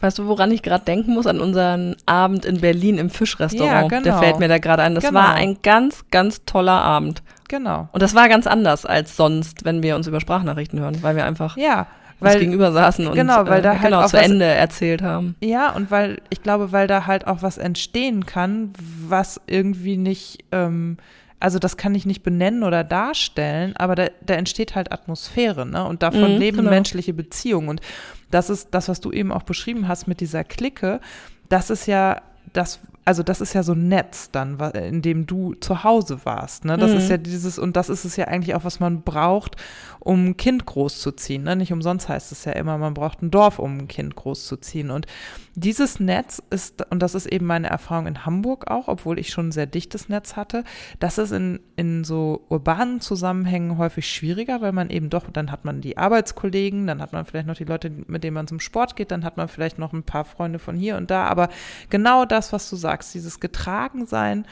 [0.00, 1.26] Weißt du, woran ich gerade denken muss?
[1.26, 3.90] An unseren Abend in Berlin im Fischrestaurant.
[3.90, 4.02] Ja, genau.
[4.02, 4.94] Der fällt mir da gerade ein.
[4.94, 5.20] Das genau.
[5.20, 7.22] war ein ganz, ganz toller Abend.
[7.48, 7.88] Genau.
[7.92, 11.24] Und das war ganz anders als sonst, wenn wir uns über Sprachnachrichten hören, weil wir
[11.24, 11.86] einfach ja,
[12.18, 15.36] weil, gegenüber saßen und genau, weil da äh, halt genau, zu Ende erzählt haben.
[15.40, 18.72] Ja, und weil ich glaube, weil da halt auch was entstehen kann,
[19.06, 20.96] was irgendwie nicht ähm,
[21.38, 25.84] also das kann ich nicht benennen oder darstellen, aber da, da entsteht halt Atmosphäre, ne?
[25.84, 26.70] Und davon mhm, leben genau.
[26.70, 27.68] menschliche Beziehungen.
[27.68, 27.80] Und
[28.30, 31.00] das ist das, was du eben auch beschrieben hast mit dieser Clique.
[31.48, 32.22] Das ist ja
[32.52, 36.64] das, also das ist ja so ein Netz dann, in dem du zu Hause warst.
[36.64, 36.76] Ne?
[36.76, 36.96] Das mhm.
[36.96, 39.54] ist ja dieses, und das ist es ja eigentlich auch, was man braucht,
[40.00, 41.44] um ein Kind großzuziehen.
[41.44, 41.54] Ne?
[41.54, 44.90] Nicht umsonst heißt es ja immer, man braucht ein Dorf, um ein Kind großzuziehen.
[44.90, 45.06] Und
[45.54, 49.48] dieses Netz ist, und das ist eben meine Erfahrung in Hamburg auch, obwohl ich schon
[49.48, 50.64] ein sehr dichtes Netz hatte,
[50.98, 55.64] das ist in, in so urbanen Zusammenhängen häufig schwieriger, weil man eben doch, dann hat
[55.64, 58.96] man die Arbeitskollegen, dann hat man vielleicht noch die Leute, mit denen man zum Sport
[58.96, 61.26] geht, dann hat man vielleicht noch ein paar Freunde von hier und da.
[61.26, 61.48] Aber
[61.88, 64.46] genau das, was du sagst, sagst, dieses Getragensein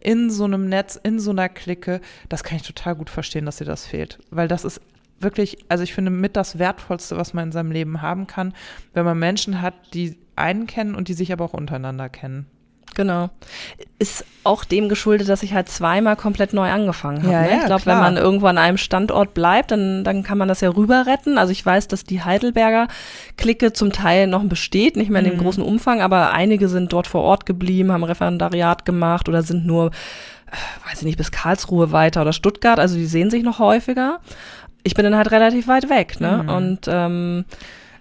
[0.00, 3.56] in so einem Netz, in so einer Clique, das kann ich total gut verstehen, dass
[3.56, 4.18] dir das fehlt.
[4.30, 4.80] Weil das ist
[5.18, 8.54] wirklich, also ich finde, mit das Wertvollste, was man in seinem Leben haben kann,
[8.94, 12.46] wenn man Menschen hat, die einen kennen und die sich aber auch untereinander kennen.
[12.94, 13.30] Genau.
[13.98, 17.32] Ist auch dem geschuldet, dass ich halt zweimal komplett neu angefangen habe.
[17.32, 17.56] Ja, ne?
[17.60, 20.70] ich glaube, wenn man irgendwo an einem Standort bleibt, dann, dann kann man das ja
[20.70, 21.38] rüber retten.
[21.38, 22.88] Also ich weiß, dass die Heidelberger
[23.36, 25.42] Clique zum Teil noch besteht, nicht mehr in dem mhm.
[25.42, 29.86] großen Umfang, aber einige sind dort vor Ort geblieben, haben Referendariat gemacht oder sind nur,
[29.86, 32.80] äh, weiß ich nicht, bis Karlsruhe weiter oder Stuttgart.
[32.80, 34.20] Also die sehen sich noch häufiger.
[34.82, 36.44] Ich bin dann halt relativ weit weg, ne?
[36.44, 36.48] Mhm.
[36.48, 37.44] Und ähm,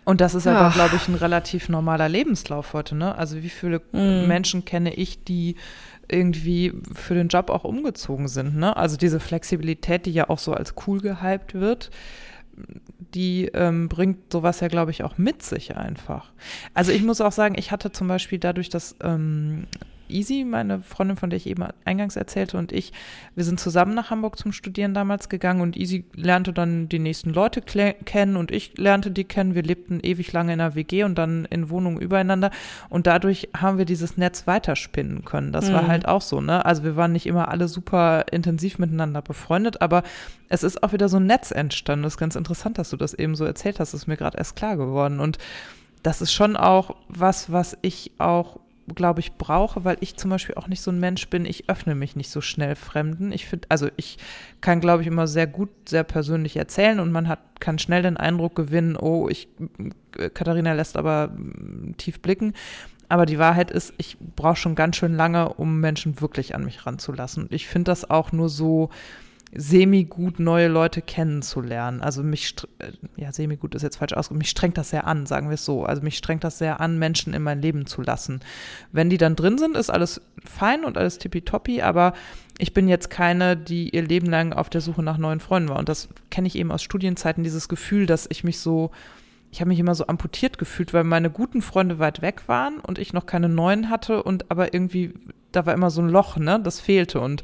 [0.07, 3.17] und das ist aber, glaube ich, ein relativ normaler Lebenslauf heute, ne?
[3.17, 4.25] Also wie viele mm.
[4.25, 5.55] Menschen kenne ich, die
[6.07, 8.77] irgendwie für den Job auch umgezogen sind, ne?
[8.77, 11.91] Also diese Flexibilität, die ja auch so als cool gehypt wird,
[13.15, 16.31] die ähm, bringt sowas ja, glaube ich, auch mit sich einfach.
[16.73, 19.67] Also ich muss auch sagen, ich hatte zum Beispiel dadurch, dass ähm,
[20.09, 22.93] Easy, meine Freundin, von der ich eben eingangs erzählte, und ich,
[23.35, 27.31] wir sind zusammen nach Hamburg zum Studieren damals gegangen und Easy lernte dann die nächsten
[27.31, 29.55] Leute kennen und ich lernte die kennen.
[29.55, 32.51] Wir lebten ewig lange in einer WG und dann in Wohnungen übereinander
[32.89, 35.51] und dadurch haben wir dieses Netz weiterspinnen können.
[35.51, 35.73] Das mhm.
[35.73, 36.65] war halt auch so, ne?
[36.65, 40.03] Also wir waren nicht immer alle super intensiv miteinander befreundet, aber
[40.49, 42.03] es ist auch wieder so ein Netz entstanden.
[42.03, 43.93] Das ist ganz interessant, dass du das eben so erzählt hast.
[43.93, 45.37] Das ist mir gerade erst klar geworden und
[46.03, 48.59] das ist schon auch was, was ich auch
[48.95, 51.93] glaube ich, brauche, weil ich zum Beispiel auch nicht so ein Mensch bin, ich öffne
[51.93, 53.31] mich nicht so schnell Fremden.
[53.31, 54.17] Ich finde, also ich
[54.61, 58.17] kann, glaube ich, immer sehr gut, sehr persönlich erzählen und man hat, kann schnell den
[58.17, 59.49] Eindruck gewinnen, oh, ich,
[60.33, 62.53] Katharina lässt aber mm, tief blicken.
[63.09, 66.85] Aber die Wahrheit ist, ich brauche schon ganz schön lange, um Menschen wirklich an mich
[66.85, 67.47] ranzulassen.
[67.51, 68.89] Ich finde das auch nur so,
[69.55, 72.01] semi-gut neue Leute kennenzulernen.
[72.01, 75.47] Also mich, äh, ja, semi-gut ist jetzt falsch ausgedrückt, mich strengt das sehr an, sagen
[75.49, 75.85] wir es so.
[75.85, 78.41] Also mich strengt das sehr an, Menschen in mein Leben zu lassen.
[78.91, 82.13] Wenn die dann drin sind, ist alles fein und alles tippitoppi, aber
[82.57, 85.77] ich bin jetzt keine, die ihr Leben lang auf der Suche nach neuen Freunden war.
[85.77, 88.91] Und das kenne ich eben aus Studienzeiten, dieses Gefühl, dass ich mich so,
[89.51, 92.99] ich habe mich immer so amputiert gefühlt, weil meine guten Freunde weit weg waren und
[92.99, 95.13] ich noch keine neuen hatte und aber irgendwie,
[95.53, 96.59] da war immer so ein Loch, ne?
[96.61, 97.21] Das fehlte.
[97.21, 97.43] Und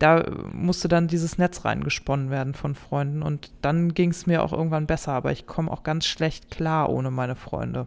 [0.00, 4.52] da musste dann dieses Netz reingesponnen werden von Freunden und dann ging es mir auch
[4.52, 7.86] irgendwann besser, aber ich komme auch ganz schlecht klar ohne meine Freunde.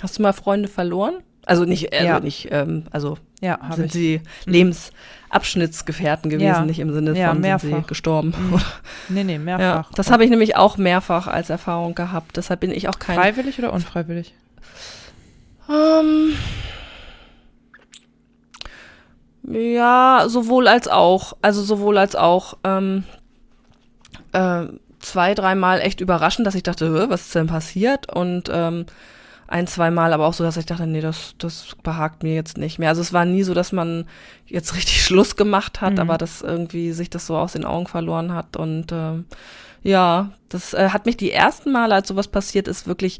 [0.00, 1.14] Hast du mal Freunde verloren?
[1.46, 2.20] Also nicht, also Ja.
[2.20, 3.92] nicht, ähm, also Ja, sind ich.
[3.92, 6.64] sie Lebensabschnittsgefährten gewesen, Ja.
[6.64, 7.86] nicht im Sinne von sind sie mehrfach.
[7.86, 8.34] gestorben.
[8.38, 8.60] Mhm.
[9.08, 9.92] Nee, nee, Ja, mehrfach.
[9.94, 12.36] das habe ich nämlich auch mehrfach als Erfahrung gehabt.
[12.36, 14.34] Deshalb bin ich auch kein Freiwillig oder unfreiwillig?
[15.70, 16.32] Ähm,
[19.50, 21.34] ja, sowohl als auch.
[21.42, 22.56] Also sowohl als auch.
[22.64, 23.04] Ähm,
[24.32, 24.64] äh,
[25.00, 28.12] zwei, dreimal echt überraschend, dass ich dachte, "Hä, was ist denn passiert?
[28.14, 28.86] Und ähm,
[29.46, 32.78] ein, zweimal aber auch so, dass ich dachte, nee, das, das behagt mir jetzt nicht
[32.78, 32.90] mehr.
[32.90, 34.04] Also es war nie so, dass man
[34.46, 36.00] jetzt richtig Schluss gemacht hat, Mhm.
[36.00, 38.56] aber dass irgendwie sich das so aus den Augen verloren hat.
[38.58, 39.24] Und ähm,
[39.82, 43.18] ja, das äh, hat mich die ersten Male, als sowas passiert ist, wirklich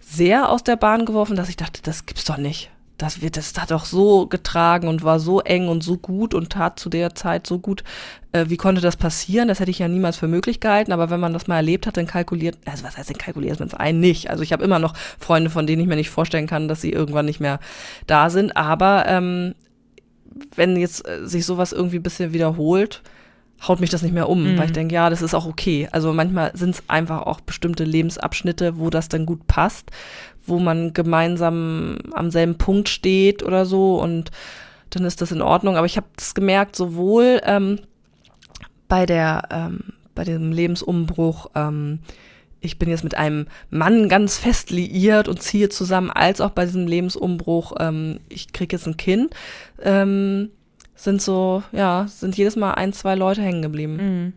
[0.00, 2.70] sehr aus der Bahn geworfen, dass ich dachte, das gibt's doch nicht.
[2.98, 6.50] Das wird, das hat doch so getragen und war so eng und so gut und
[6.50, 7.84] tat zu der Zeit so gut.
[8.32, 9.46] Äh, wie konnte das passieren?
[9.46, 10.90] Das hätte ich ja niemals für möglich gehalten.
[10.92, 13.68] Aber wenn man das mal erlebt hat, dann kalkuliert, also was heißt denn kalkuliert man
[13.68, 14.00] es ein?
[14.00, 14.28] Nicht.
[14.30, 16.90] Also ich habe immer noch Freunde, von denen ich mir nicht vorstellen kann, dass sie
[16.92, 17.60] irgendwann nicht mehr
[18.08, 18.56] da sind.
[18.56, 19.54] Aber ähm,
[20.56, 23.02] wenn jetzt äh, sich sowas irgendwie ein bisschen wiederholt,
[23.66, 24.58] haut mich das nicht mehr um, Mhm.
[24.58, 25.88] weil ich denke, ja, das ist auch okay.
[25.90, 29.90] Also manchmal sind es einfach auch bestimmte Lebensabschnitte, wo das dann gut passt,
[30.48, 34.30] wo man gemeinsam am selben Punkt steht oder so und
[34.90, 35.76] dann ist das in Ordnung.
[35.76, 37.80] Aber ich habe das gemerkt, sowohl ähm,
[38.88, 39.80] bei der ähm,
[40.18, 42.00] bei dem Lebensumbruch, ähm,
[42.60, 46.64] ich bin jetzt mit einem Mann ganz fest liiert und ziehe zusammen, als auch bei
[46.64, 49.32] diesem Lebensumbruch, ähm, ich kriege jetzt ein Kind,
[49.80, 50.50] ähm,
[50.96, 53.96] sind so, ja, sind jedes Mal ein, zwei Leute hängen geblieben.
[53.96, 54.32] Mhm.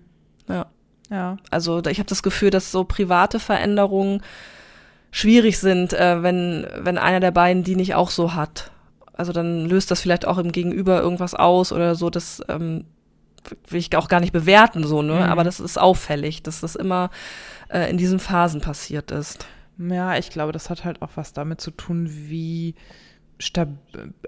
[0.54, 0.68] Ja.
[1.10, 1.38] Ja.
[1.50, 4.22] Also ich habe das Gefühl, dass so private Veränderungen
[5.12, 8.72] schwierig sind, äh, wenn, wenn einer der beiden die nicht auch so hat.
[9.14, 12.10] Also dann löst das vielleicht auch im Gegenüber irgendwas aus oder so.
[12.10, 12.86] Das ähm,
[13.68, 15.16] will ich auch gar nicht bewerten, so, ne?
[15.16, 15.22] Mhm.
[15.22, 17.10] Aber das ist auffällig, dass das immer
[17.70, 19.46] äh, in diesen Phasen passiert ist.
[19.78, 22.76] Ja, ich glaube, das hat halt auch was damit zu tun, wie
[23.40, 23.70] stab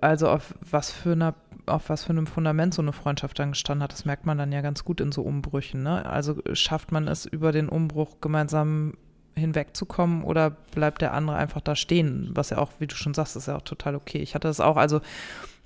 [0.02, 3.84] also auf was für einer auf was für einem Fundament so eine Freundschaft dann gestanden
[3.84, 3.94] hat.
[3.94, 5.82] Das merkt man dann ja ganz gut in so Umbrüchen.
[5.82, 6.06] Ne?
[6.06, 8.96] Also schafft man es über den Umbruch gemeinsam
[9.36, 12.32] hinwegzukommen oder bleibt der andere einfach da stehen?
[12.34, 14.20] Was ja auch, wie du schon sagst, ist ja auch total okay.
[14.20, 15.02] Ich hatte das auch, also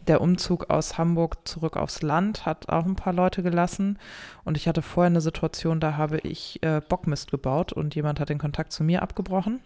[0.08, 4.00] der Umzug aus Hamburg zurück aufs Land hat auch ein paar Leute gelassen.
[4.46, 8.30] Und ich hatte vorher eine Situation, da habe ich äh, Bockmist gebaut und jemand hat
[8.30, 9.60] den Kontakt zu mir abgebrochen.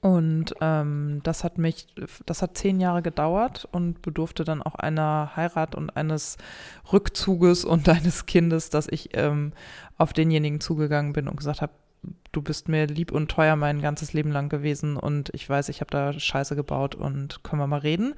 [0.00, 1.88] Und ähm, das hat mich,
[2.24, 6.38] das hat zehn Jahre gedauert und bedurfte dann auch einer Heirat und eines
[6.92, 9.52] Rückzuges und eines Kindes, dass ich ähm,
[9.98, 11.72] auf denjenigen zugegangen bin und gesagt habe,
[12.32, 15.80] du bist mir lieb und teuer mein ganzes Leben lang gewesen und ich weiß, ich
[15.80, 18.14] habe da Scheiße gebaut und können wir mal reden.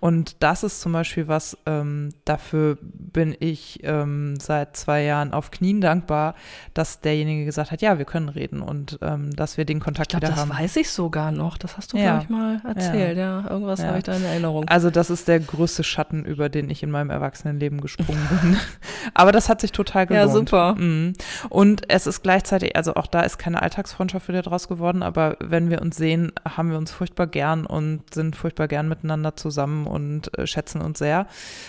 [0.00, 5.50] Und das ist zum Beispiel was, ähm, dafür bin ich ähm, seit zwei Jahren auf
[5.52, 6.34] Knien dankbar,
[6.74, 10.10] dass derjenige gesagt hat, ja, wir können reden und ähm, dass wir den Ich Kontakt
[10.10, 10.50] glaube, wieder das haben.
[10.58, 11.56] weiß ich sogar noch.
[11.58, 12.18] Das hast du, Ja.
[12.18, 13.16] glaube ich, mal erzählt.
[13.18, 13.86] Ja, irgendwas Ja.
[13.88, 14.68] habe ich da in Erinnerung.
[14.68, 18.56] Also das ist der größte Schatten, über den ich in meinem Erwachsenenleben gesprungen bin.
[19.14, 20.48] Aber das hat sich total Ja, gelohnt.
[20.48, 20.74] super.
[20.74, 21.12] Mhm.
[21.48, 25.68] Und es ist gleichzeitig, also auch da ist keine Alltagsfreundschaft wieder draus geworden, aber wenn
[25.68, 30.36] wir uns sehen, haben wir uns furchtbar gern und sind furchtbar gern miteinander zusammen und
[30.38, 31.26] äh, schätzen uns sehr.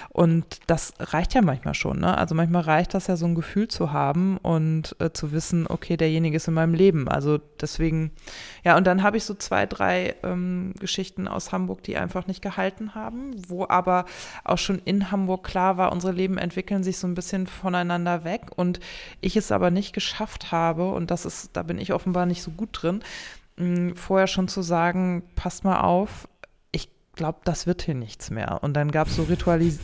[0.09, 1.99] Und das reicht ja manchmal schon.
[1.99, 2.17] Ne?
[2.17, 5.97] Also manchmal reicht das ja, so ein Gefühl zu haben und äh, zu wissen, okay,
[5.97, 7.09] derjenige ist in meinem Leben.
[7.09, 8.11] Also deswegen,
[8.63, 12.41] ja, und dann habe ich so zwei, drei ähm, Geschichten aus Hamburg, die einfach nicht
[12.41, 14.05] gehalten haben, wo aber
[14.45, 18.43] auch schon in Hamburg klar war, unsere Leben entwickeln sich so ein bisschen voneinander weg
[18.55, 18.79] und
[19.19, 22.51] ich es aber nicht geschafft habe, und das ist, da bin ich offenbar nicht so
[22.51, 23.01] gut drin,
[23.57, 26.27] mh, vorher schon zu sagen, passt mal auf,
[26.71, 28.59] ich glaube, das wird hier nichts mehr.
[28.63, 29.27] Und dann gab es so,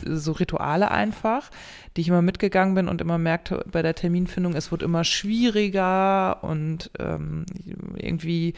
[0.04, 1.50] so Rituale einfach,
[1.96, 6.42] die ich immer mitgegangen bin und immer merkte bei der Terminfindung, es wird immer schwieriger
[6.42, 7.46] und ähm,
[7.94, 8.54] irgendwie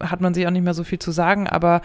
[0.00, 1.82] hat man sich auch nicht mehr so viel zu sagen, aber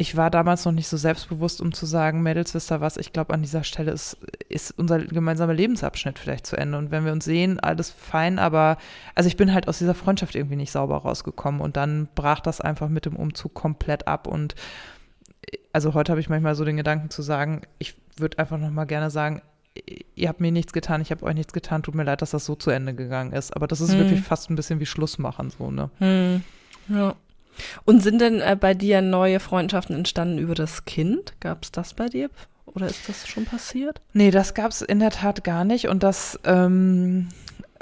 [0.00, 3.12] ich war damals noch nicht so selbstbewusst, um zu sagen, Mädels, wisst ihr was, ich
[3.12, 4.16] glaube, an dieser Stelle ist,
[4.48, 6.78] ist unser gemeinsamer Lebensabschnitt vielleicht zu Ende.
[6.78, 8.78] Und wenn wir uns sehen, alles fein, aber
[9.14, 12.62] also ich bin halt aus dieser Freundschaft irgendwie nicht sauber rausgekommen und dann brach das
[12.62, 14.26] einfach mit dem Umzug komplett ab.
[14.26, 14.54] Und
[15.74, 18.86] also heute habe ich manchmal so den Gedanken zu sagen, ich würde einfach noch mal
[18.86, 19.42] gerne sagen,
[20.14, 22.46] ihr habt mir nichts getan, ich habe euch nichts getan, tut mir leid, dass das
[22.46, 23.54] so zu Ende gegangen ist.
[23.54, 23.98] Aber das ist Hm.
[23.98, 25.90] wirklich fast ein bisschen wie Schluss machen, so, ne?
[25.98, 26.42] Hm.
[26.88, 27.14] Ja.
[27.84, 31.34] Und sind denn äh, bei dir neue Freundschaften entstanden über das Kind?
[31.40, 32.30] Gab es das bei dir?
[32.66, 34.00] Oder ist das schon passiert?
[34.12, 35.88] Nee, das gab es in der Tat gar nicht.
[35.88, 37.28] Und das ähm,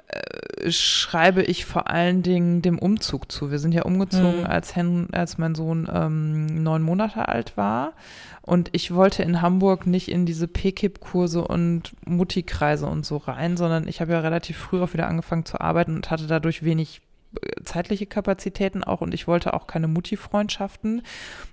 [0.06, 3.50] äh, schreibe ich vor allen Dingen dem Umzug zu.
[3.50, 4.46] Wir sind ja umgezogen, Mhm.
[4.46, 7.92] als, Hen als mein Sohn ähm, neun Monate alt war.
[8.40, 13.86] Und ich wollte in Hamburg nicht in diese PKIP-Kurse und Mutti-Kreise und so rein, sondern
[13.86, 17.02] ich habe ja relativ früh auch wieder angefangen zu arbeiten und hatte dadurch wenig
[17.62, 21.02] zeitliche Kapazitäten auch und ich wollte auch keine Mutti-Freundschaften,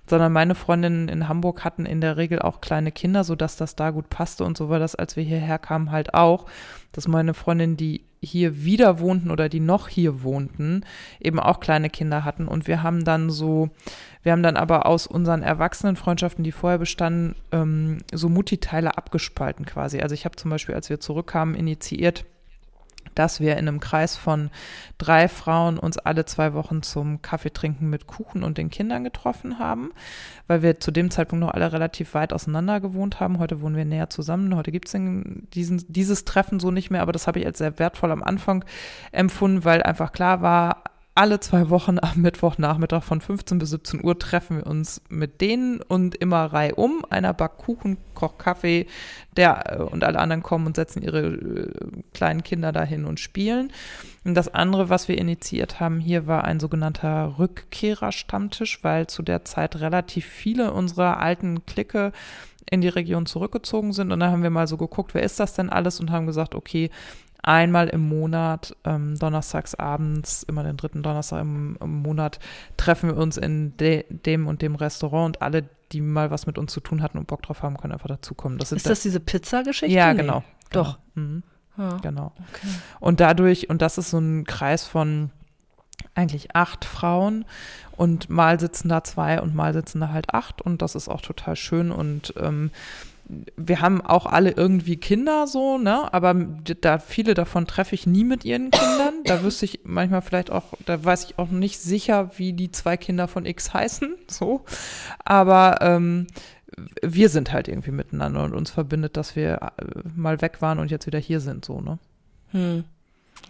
[0.08, 3.90] sondern meine Freundinnen in Hamburg hatten in der Regel auch kleine Kinder, sodass das da
[3.90, 6.46] gut passte und so war das, als wir hierher kamen, halt auch,
[6.92, 10.84] dass meine Freundinnen, die hier wieder wohnten oder die noch hier wohnten,
[11.20, 13.68] eben auch kleine Kinder hatten und wir haben dann so,
[14.22, 20.00] wir haben dann aber aus unseren Erwachsenenfreundschaften, die vorher bestanden, ähm, so Mutti-Teile abgespalten quasi.
[20.00, 22.24] Also ich habe zum Beispiel, als wir zurückkamen, initiiert,
[23.16, 24.50] dass wir in einem Kreis von
[24.98, 29.90] drei Frauen uns alle zwei Wochen zum Kaffeetrinken mit Kuchen und den Kindern getroffen haben,
[30.46, 33.38] weil wir zu dem Zeitpunkt noch alle relativ weit auseinander gewohnt haben.
[33.38, 34.54] Heute wohnen wir näher zusammen.
[34.54, 34.96] Heute gibt es
[35.52, 38.64] dieses Treffen so nicht mehr, aber das habe ich als sehr wertvoll am Anfang
[39.12, 40.84] empfunden, weil einfach klar war,
[41.16, 45.80] alle zwei Wochen am Mittwochnachmittag von 15 bis 17 Uhr treffen wir uns mit denen
[45.80, 47.06] und immer reihum.
[47.08, 48.86] Einer backt Kuchen, kocht Kaffee,
[49.34, 51.72] der äh, und alle anderen kommen und setzen ihre äh,
[52.12, 53.72] kleinen Kinder dahin und spielen.
[54.24, 59.42] Und das andere, was wir initiiert haben hier, war ein sogenannter Rückkehrerstammtisch, weil zu der
[59.46, 62.12] Zeit relativ viele unserer alten Clique
[62.70, 64.12] in die Region zurückgezogen sind.
[64.12, 66.54] Und da haben wir mal so geguckt, wer ist das denn alles und haben gesagt,
[66.54, 66.90] okay,
[67.46, 72.38] einmal im Monat, ähm, donnerstags abends, immer den dritten Donnerstag im, im Monat,
[72.76, 76.58] treffen wir uns in de, dem und dem Restaurant und alle, die mal was mit
[76.58, 78.58] uns zu tun hatten und Bock drauf haben, können einfach dazukommen.
[78.58, 79.94] Das Ist das diese Pizza-Geschichte?
[79.94, 80.20] ja, Nee.
[80.22, 80.42] genau.
[80.72, 80.98] Doch.
[81.14, 81.28] Genau.
[81.28, 81.42] Mhm,
[81.78, 81.96] Ja.
[82.02, 82.32] genau.
[82.52, 82.66] Okay.
[83.00, 85.30] Und dadurch, und das ist so ein Kreis von
[86.14, 87.44] eigentlich acht Frauen
[87.92, 91.20] und mal sitzen da zwei und mal sitzen da halt acht und das ist auch
[91.20, 92.70] total schön und ähm,
[93.56, 96.12] wir haben auch alle irgendwie Kinder so, ne?
[96.12, 99.14] Aber da viele davon treffe ich nie mit ihren Kindern.
[99.24, 102.96] Da wüsste ich manchmal vielleicht auch, da weiß ich auch nicht sicher, wie die zwei
[102.96, 104.64] Kinder von X heißen, so.
[105.24, 106.28] Aber ähm,
[107.02, 110.90] wir sind halt irgendwie miteinander und uns verbindet, dass wir äh, mal weg waren und
[110.90, 111.98] jetzt wieder hier sind, so, ne?
[112.52, 112.84] Hm.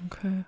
[0.07, 0.45] Okay.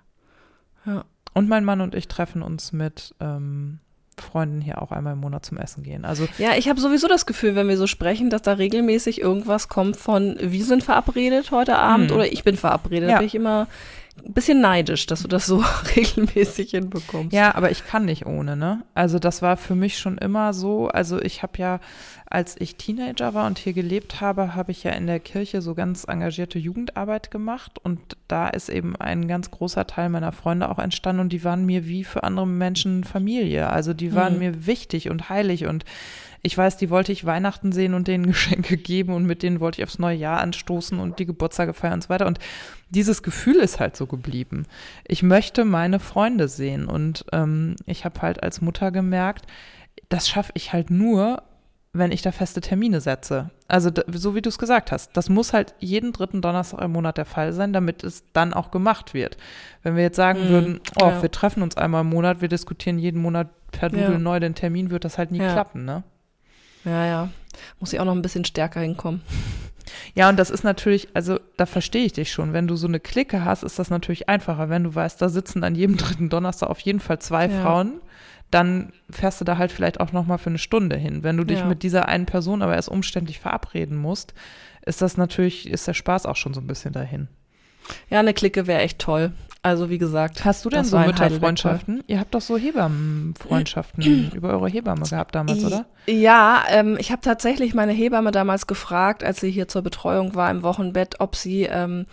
[0.85, 1.05] Ja.
[1.33, 3.79] Und mein Mann und ich treffen uns mit ähm,
[4.21, 6.05] Freunden hier auch einmal im Monat zum Essen gehen.
[6.05, 9.67] Also Ja, ich habe sowieso das Gefühl, wenn wir so sprechen, dass da regelmäßig irgendwas
[9.67, 12.15] kommt von wir sind verabredet heute Abend Hm.
[12.17, 13.09] oder ich bin verabredet.
[13.09, 13.15] Ja.
[13.15, 13.67] Da bin ich immer
[14.25, 15.63] ein bisschen neidisch, dass du das so
[15.95, 17.33] regelmäßig hinbekommst.
[17.33, 18.83] Ja, aber ich kann nicht ohne, ne?
[18.93, 20.87] Also das war für mich schon immer so.
[20.87, 21.79] Also ich habe ja,
[22.29, 25.73] als ich Teenager war und hier gelebt habe, habe ich ja in der Kirche so
[25.75, 30.79] ganz engagierte Jugendarbeit gemacht und da ist eben ein ganz großer Teil meiner Freunde auch
[30.79, 33.69] entstanden und die waren mir wie für andere Menschen Familie.
[33.69, 34.39] Also die waren Mhm.
[34.39, 35.85] mir wichtig und heilig und
[36.41, 39.81] ich weiß, die wollte ich Weihnachten sehen und denen Geschenke geben und mit denen wollte
[39.81, 42.27] ich aufs neue Jahr anstoßen und die Geburtstage feiern und so weiter.
[42.27, 42.39] Und
[42.89, 44.65] dieses Gefühl ist halt so geblieben.
[45.07, 49.45] Ich möchte meine Freunde sehen und ähm, ich habe halt als Mutter gemerkt,
[50.09, 51.43] das schaffe ich halt nur,
[51.91, 53.49] wenn ich da feste Termine setze.
[53.67, 57.17] Also so wie du es gesagt hast, das muss halt jeden dritten Donnerstag im Monat
[57.17, 59.37] der Fall sein, damit es dann auch gemacht wird.
[59.83, 61.21] Wenn wir jetzt sagen Mhm, würden, oh, ja.
[61.21, 64.19] wir treffen uns einmal im Monat, wir diskutieren jeden Monat per Doodle Ja.
[64.19, 65.51] neu den Termin, wird das halt nie Ja.
[65.51, 66.03] klappen, ne?
[66.85, 67.29] Ja, ja.
[67.79, 69.21] Muss ich auch noch ein bisschen stärker hinkommen.
[70.13, 72.53] Ja, und das ist natürlich, also da verstehe ich dich schon.
[72.53, 74.69] Wenn du so eine Clique hast, ist das natürlich einfacher.
[74.69, 77.61] Wenn du weißt, da sitzen an jedem dritten Donnerstag auf jeden Fall zwei Ja.
[77.61, 77.99] Frauen,
[78.51, 81.23] dann fährst du da halt vielleicht auch noch mal für eine Stunde hin.
[81.23, 81.65] Wenn du dich Ja.
[81.65, 84.33] mit dieser einen Person aber erst umständlich verabreden musst,
[84.85, 87.27] ist das natürlich, ist der Spaß auch schon so ein bisschen dahin.
[88.09, 89.31] Ja, eine Clique wäre echt toll.
[89.61, 90.45] Also wie gesagt.
[90.45, 92.03] Hast du denn so Mütterfreundschaften?
[92.07, 95.85] Ihr habt doch so Hebammenfreundschaften über eure Hebamme gehabt damals, oder?
[96.07, 100.49] Ja, ähm, ich habe tatsächlich meine Hebamme damals gefragt, als sie hier zur Betreuung war
[100.49, 102.05] im Wochenbett, ob sie ähm,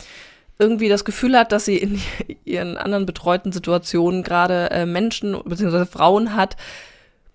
[0.59, 2.01] irgendwie das Gefühl hat, dass sie in
[2.45, 5.87] ihren anderen betreuten Situationen gerade äh, Menschen bzw.
[5.87, 6.57] Frauen hat,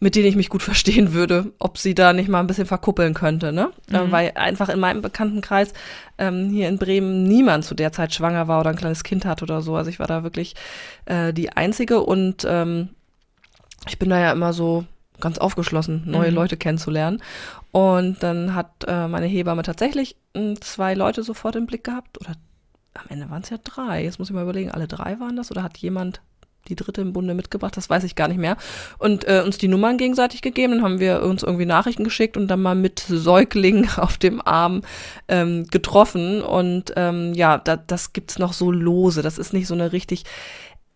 [0.03, 3.13] mit denen ich mich gut verstehen würde, ob sie da nicht mal ein bisschen verkuppeln
[3.13, 3.69] könnte, ne?
[3.91, 4.11] Äh, Mhm.
[4.11, 5.71] weil einfach in meinem Bekanntenkreis
[6.17, 9.41] ähm, hier in Bremen niemand zu der Zeit schwanger war oder ein kleines Kind hat
[9.41, 9.75] oder so.
[9.75, 10.55] Also ich war da wirklich
[11.05, 12.89] äh, die Einzige und ähm,
[13.87, 14.83] ich bin da ja immer so
[15.19, 16.35] ganz aufgeschlossen, neue Mhm.
[16.35, 17.21] Leute kennenzulernen.
[17.71, 22.19] Und dann hat äh, meine Hebamme tatsächlich mh, zwei Leute sofort im Blick gehabt.
[22.19, 22.31] Oder
[22.95, 24.03] am Ende waren es ja drei.
[24.03, 26.21] Jetzt muss ich mal überlegen, alle drei waren das oder hat jemand
[26.67, 28.57] die dritte im Bunde mitgebracht, das weiß ich gar nicht mehr.
[28.97, 32.47] Und äh, uns die Nummern gegenseitig gegeben, dann haben wir uns irgendwie Nachrichten geschickt und
[32.47, 34.81] dann mal mit Säugling auf dem Arm
[35.27, 36.41] ähm, getroffen.
[36.41, 39.21] Und ähm, ja, da, das gibt's noch so lose.
[39.21, 40.23] Das ist nicht so eine richtig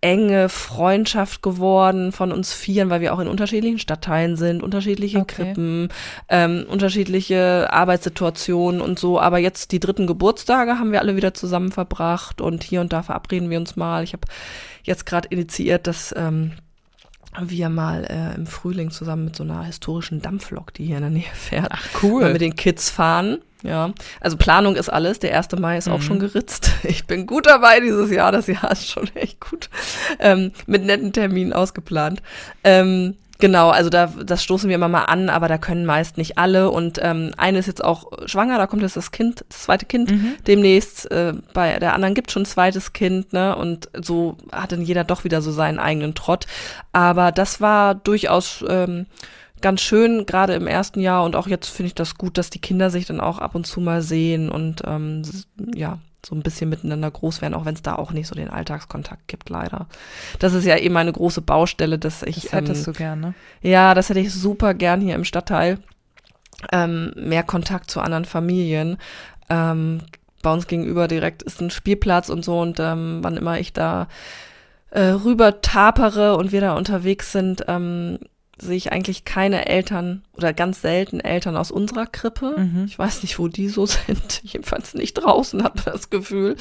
[0.05, 5.45] enge Freundschaft geworden von uns Vieren, weil wir auch in unterschiedlichen Stadtteilen sind, unterschiedliche okay.
[5.45, 5.89] Krippen,
[6.29, 9.19] ähm, unterschiedliche Arbeitssituationen und so.
[9.19, 13.01] Aber jetzt die dritten Geburtstage haben wir alle wieder zusammen verbracht und hier und da
[13.01, 14.03] verabreden wir uns mal.
[14.03, 14.27] Ich habe
[14.83, 16.51] jetzt gerade initiiert, dass ähm,
[17.41, 21.11] wir mal äh, im Frühling zusammen mit so einer historischen Dampflok, die hier in der
[21.11, 22.31] Nähe fährt, Ach, cool.
[22.31, 23.39] mit den Kids fahren.
[23.63, 25.17] Ja, also Planung ist alles.
[25.19, 25.53] Der 1.
[25.59, 25.93] Mai ist mhm.
[25.93, 26.71] auch schon geritzt.
[26.83, 28.31] Ich bin gut dabei dieses Jahr.
[28.31, 29.69] Das Jahr ist schon echt gut.
[30.19, 32.21] Ähm, mit netten Terminen ausgeplant.
[32.63, 36.37] Ähm, Genau, also da das stoßen wir immer mal an, aber da können meist nicht
[36.37, 36.69] alle.
[36.71, 40.11] Und ähm, eine ist jetzt auch schwanger, da kommt jetzt das Kind, das zweite Kind
[40.11, 40.35] mhm.
[40.47, 41.11] demnächst.
[41.11, 43.55] Äh, bei der anderen gibt schon ein zweites Kind, ne?
[43.55, 46.47] Und so hat dann jeder doch wieder so seinen eigenen Trott.
[46.93, 49.05] Aber das war durchaus ähm,
[49.61, 51.23] ganz schön, gerade im ersten Jahr.
[51.23, 53.65] Und auch jetzt finde ich das gut, dass die Kinder sich dann auch ab und
[53.67, 55.23] zu mal sehen und ähm,
[55.75, 58.49] ja, so ein bisschen miteinander groß werden, auch wenn es da auch nicht so den
[58.49, 59.87] Alltagskontakt gibt, leider.
[60.39, 62.41] Das ist ja eben eine große Baustelle, dass ich.
[62.41, 63.33] Das hättest ähm, du gerne.
[63.61, 65.79] Ja, das hätte ich super gern hier im Stadtteil.
[66.71, 68.97] Ähm, mehr Kontakt zu anderen Familien.
[69.49, 70.01] Ähm,
[70.41, 74.07] bei uns gegenüber direkt ist ein Spielplatz und so und ähm, wann immer ich da
[74.91, 78.19] äh, rüber tapere und wir da unterwegs sind, ähm,
[78.57, 82.55] sehe ich eigentlich keine Eltern oder ganz selten Eltern aus unserer Krippe.
[82.57, 82.85] Mhm.
[82.87, 84.41] Ich weiß nicht, wo die so sind.
[84.43, 86.55] Jedenfalls nicht draußen, hat man das Gefühl.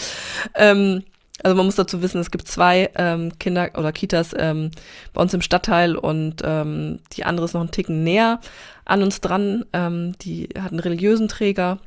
[0.54, 1.04] Ähm,
[1.42, 4.70] also man muss dazu wissen, es gibt zwei ähm, Kinder oder Kitas ähm,
[5.12, 8.40] bei uns im Stadtteil und ähm, die andere ist noch einen Ticken näher
[8.84, 9.64] an uns dran.
[9.72, 11.78] Ähm, die hat einen religiösen Träger.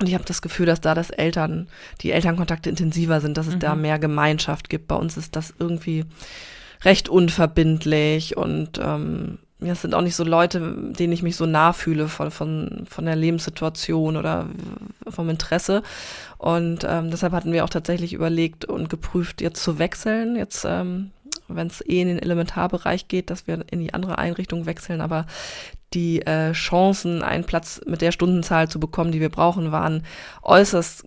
[0.00, 1.68] Und ich habe das Gefühl, dass da das Eltern,
[2.00, 3.60] die Elternkontakte intensiver sind, dass es mhm.
[3.60, 4.88] da mehr Gemeinschaft gibt.
[4.88, 6.06] Bei uns ist das irgendwie
[6.84, 11.46] recht unverbindlich und ähm, ja, es sind auch nicht so Leute, denen ich mich so
[11.46, 14.46] nah fühle von, von, von der Lebenssituation oder
[15.08, 15.82] vom Interesse.
[16.36, 20.34] Und ähm, deshalb hatten wir auch tatsächlich überlegt und geprüft, jetzt zu wechseln.
[20.34, 21.12] Jetzt, ähm,
[21.46, 25.00] wenn es eh in den Elementarbereich geht, dass wir in die andere Einrichtung wechseln.
[25.00, 25.26] Aber
[25.94, 30.04] die äh, Chancen, einen Platz mit der Stundenzahl zu bekommen, die wir brauchen, waren
[30.42, 31.06] äußerst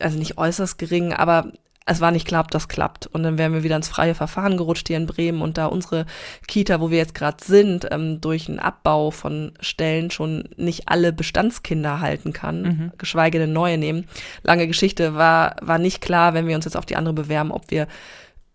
[0.00, 1.52] also nicht äußerst gering, aber
[1.84, 3.06] es war nicht klar, ob das klappt.
[3.06, 6.06] Und dann wären wir wieder ins freie Verfahren gerutscht hier in Bremen und da unsere
[6.46, 11.12] Kita, wo wir jetzt gerade sind, ähm, durch einen Abbau von Stellen schon nicht alle
[11.12, 12.92] Bestandskinder halten kann, mhm.
[12.98, 14.06] geschweige denn neue nehmen.
[14.42, 17.70] Lange Geschichte war, war nicht klar, wenn wir uns jetzt auf die andere bewerben, ob
[17.70, 17.88] wir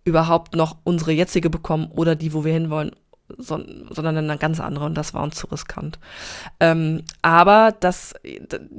[0.05, 2.91] überhaupt noch unsere jetzige bekommen oder die, wo wir hinwollen
[3.38, 5.99] sondern eine ganz andere und das war uns zu riskant.
[6.59, 8.13] Ähm, aber das,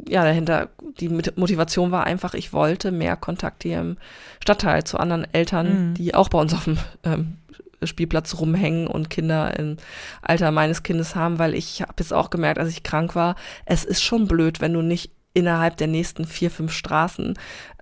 [0.09, 0.68] ja, dahinter,
[1.01, 3.96] die Motivation war einfach, ich wollte mehr Kontakt hier im
[4.40, 5.94] Stadtteil zu anderen Eltern, mhm.
[5.94, 7.36] die auch bei uns auf dem ähm,
[7.84, 9.76] Spielplatz rumhängen und Kinder im
[10.22, 13.36] Alter meines Kindes haben, weil ich habe jetzt auch gemerkt, als ich krank war,
[13.66, 17.35] es ist schon blöd, wenn du nicht innerhalb der nächsten vier, fünf Straßen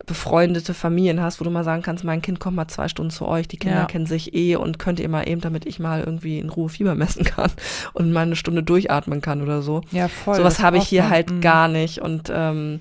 [0.05, 3.27] befreundete Familien hast, wo du mal sagen kannst, mein Kind kommt mal zwei Stunden zu
[3.27, 3.85] euch, die Kinder ja.
[3.87, 6.95] kennen sich eh und könnt ihr mal eben, damit ich mal irgendwie in Ruhe Fieber
[6.95, 7.51] messen kann
[7.95, 9.81] und mal eine Stunde durchatmen kann oder so.
[9.91, 10.37] Ja, voll.
[10.37, 11.11] Sowas habe ich hier man.
[11.11, 11.41] halt mhm.
[11.41, 12.81] gar nicht und ähm,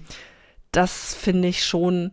[0.71, 2.11] das finde ich schon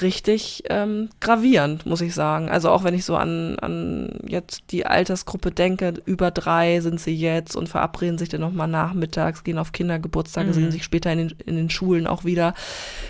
[0.00, 2.48] richtig ähm, gravierend, muss ich sagen.
[2.48, 7.14] Also auch wenn ich so an, an jetzt die Altersgruppe denke, über drei sind sie
[7.14, 10.52] jetzt und verabreden sich dann nochmal nachmittags, gehen auf Kindergeburtstage, mhm.
[10.52, 12.54] sehen sich später in den, in den Schulen auch wieder.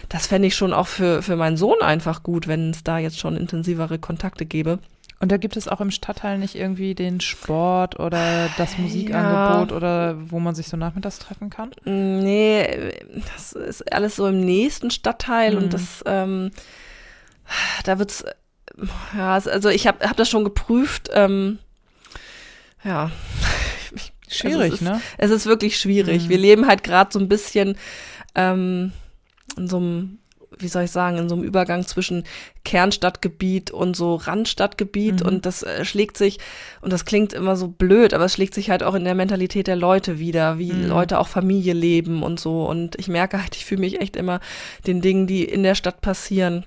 [0.09, 3.19] Das fände ich schon auch für, für meinen Sohn einfach gut, wenn es da jetzt
[3.19, 4.79] schon intensivere Kontakte gäbe.
[5.23, 9.77] Und da gibt es auch im Stadtteil nicht irgendwie den Sport oder das Musikangebot ja.
[9.77, 11.73] oder wo man sich so nachmittags treffen kann?
[11.85, 12.63] Nee,
[13.53, 15.59] das ist alles so im nächsten Stadtteil mhm.
[15.59, 16.51] und das, ähm,
[17.85, 18.25] da wird's,
[19.17, 21.59] ja, also ich habe hab das schon geprüft, ähm,
[22.85, 23.11] ja.
[24.29, 25.01] Schwierig, also es ist, ne?
[25.19, 26.25] Es ist wirklich schwierig.
[26.25, 26.29] Mhm.
[26.29, 27.77] Wir leben halt gerade so ein bisschen
[28.37, 28.93] ähm,
[29.57, 30.19] in so einem
[30.63, 32.25] wie soll ich sagen, in so einem Übergang zwischen
[32.65, 35.27] Kernstadtgebiet und so Randstadtgebiet mhm.
[35.27, 36.39] und das äh, schlägt sich,
[36.81, 39.67] und das klingt immer so blöd, aber es schlägt sich halt auch in der Mentalität
[39.67, 40.89] der Leute wieder, wie mhm.
[40.89, 42.65] Leute auch Familie leben und so.
[42.65, 44.41] Und ich merke halt, ich fühle mich echt immer
[44.87, 46.65] den Dingen, die in der Stadt passieren,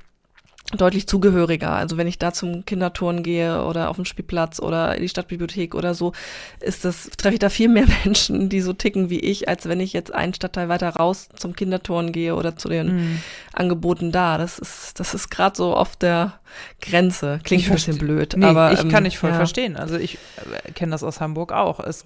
[0.71, 1.73] deutlich zugehöriger.
[1.73, 5.75] Also wenn ich da zum Kinderturnen gehe oder auf den Spielplatz oder in die Stadtbibliothek
[5.75, 6.13] oder so,
[6.61, 9.79] ist das, treffe ich da viel mehr Menschen, die so ticken wie ich, als wenn
[9.79, 13.19] ich jetzt einen Stadtteil weiter raus zum Kinderturnen gehe oder zu den mm.
[13.51, 14.37] Angeboten da.
[14.37, 16.39] Das ist, das ist gerade so auf der
[16.81, 17.39] Grenze.
[17.43, 18.35] Klingt ich ein bisschen blöd.
[18.37, 19.35] Nee, aber ich ähm, kann nicht voll ja.
[19.35, 19.75] verstehen.
[19.75, 20.17] Also ich
[20.65, 21.81] äh, kenne das aus Hamburg auch.
[21.81, 22.05] Es,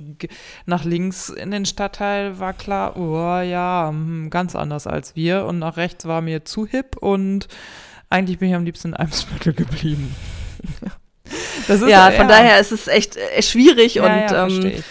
[0.65, 5.45] nach links in den Stadtteil war klar, oh ja, hm, ganz anders als wir.
[5.45, 7.47] Und nach rechts war mir zu hip und
[8.09, 10.15] eigentlich bin ich am liebsten in Eimsbüttel geblieben.
[11.87, 14.83] ja, von daher ist es echt äh, schwierig Ja, und ja, ähm,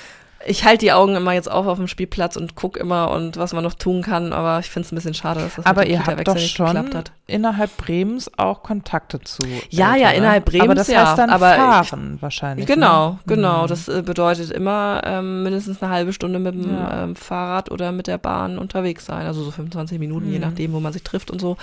[0.47, 0.59] ich.
[0.59, 3.53] ich halte die Augen immer jetzt auf auf dem Spielplatz und gucke immer und was
[3.53, 5.88] man noch tun kann, aber ich finde es ein bisschen schade, dass das Aber mit
[5.90, 7.12] dem ihr habt doch schon geklappt hat.
[7.26, 9.42] innerhalb Bremens auch Kontakte zu.
[9.70, 10.16] Ja, Eltern, ja, ne?
[10.16, 12.66] innerhalb Aber Bremens, das ja, heißt dann aber ich- fahren wahrscheinlich.
[12.66, 13.18] Genau, ne?
[13.26, 13.62] genau.
[13.64, 13.66] Mhm.
[13.68, 17.05] Das äh, bedeutet immer ähm, mindestens eine halbe Stunde mit dem Ja.
[17.05, 19.26] ähm, Fahrrad oder mit der Bahn unterwegs sein.
[19.26, 20.44] Also so 25 Minuten, je Mhm.
[20.44, 21.57] nachdem, wo man sich trifft und so.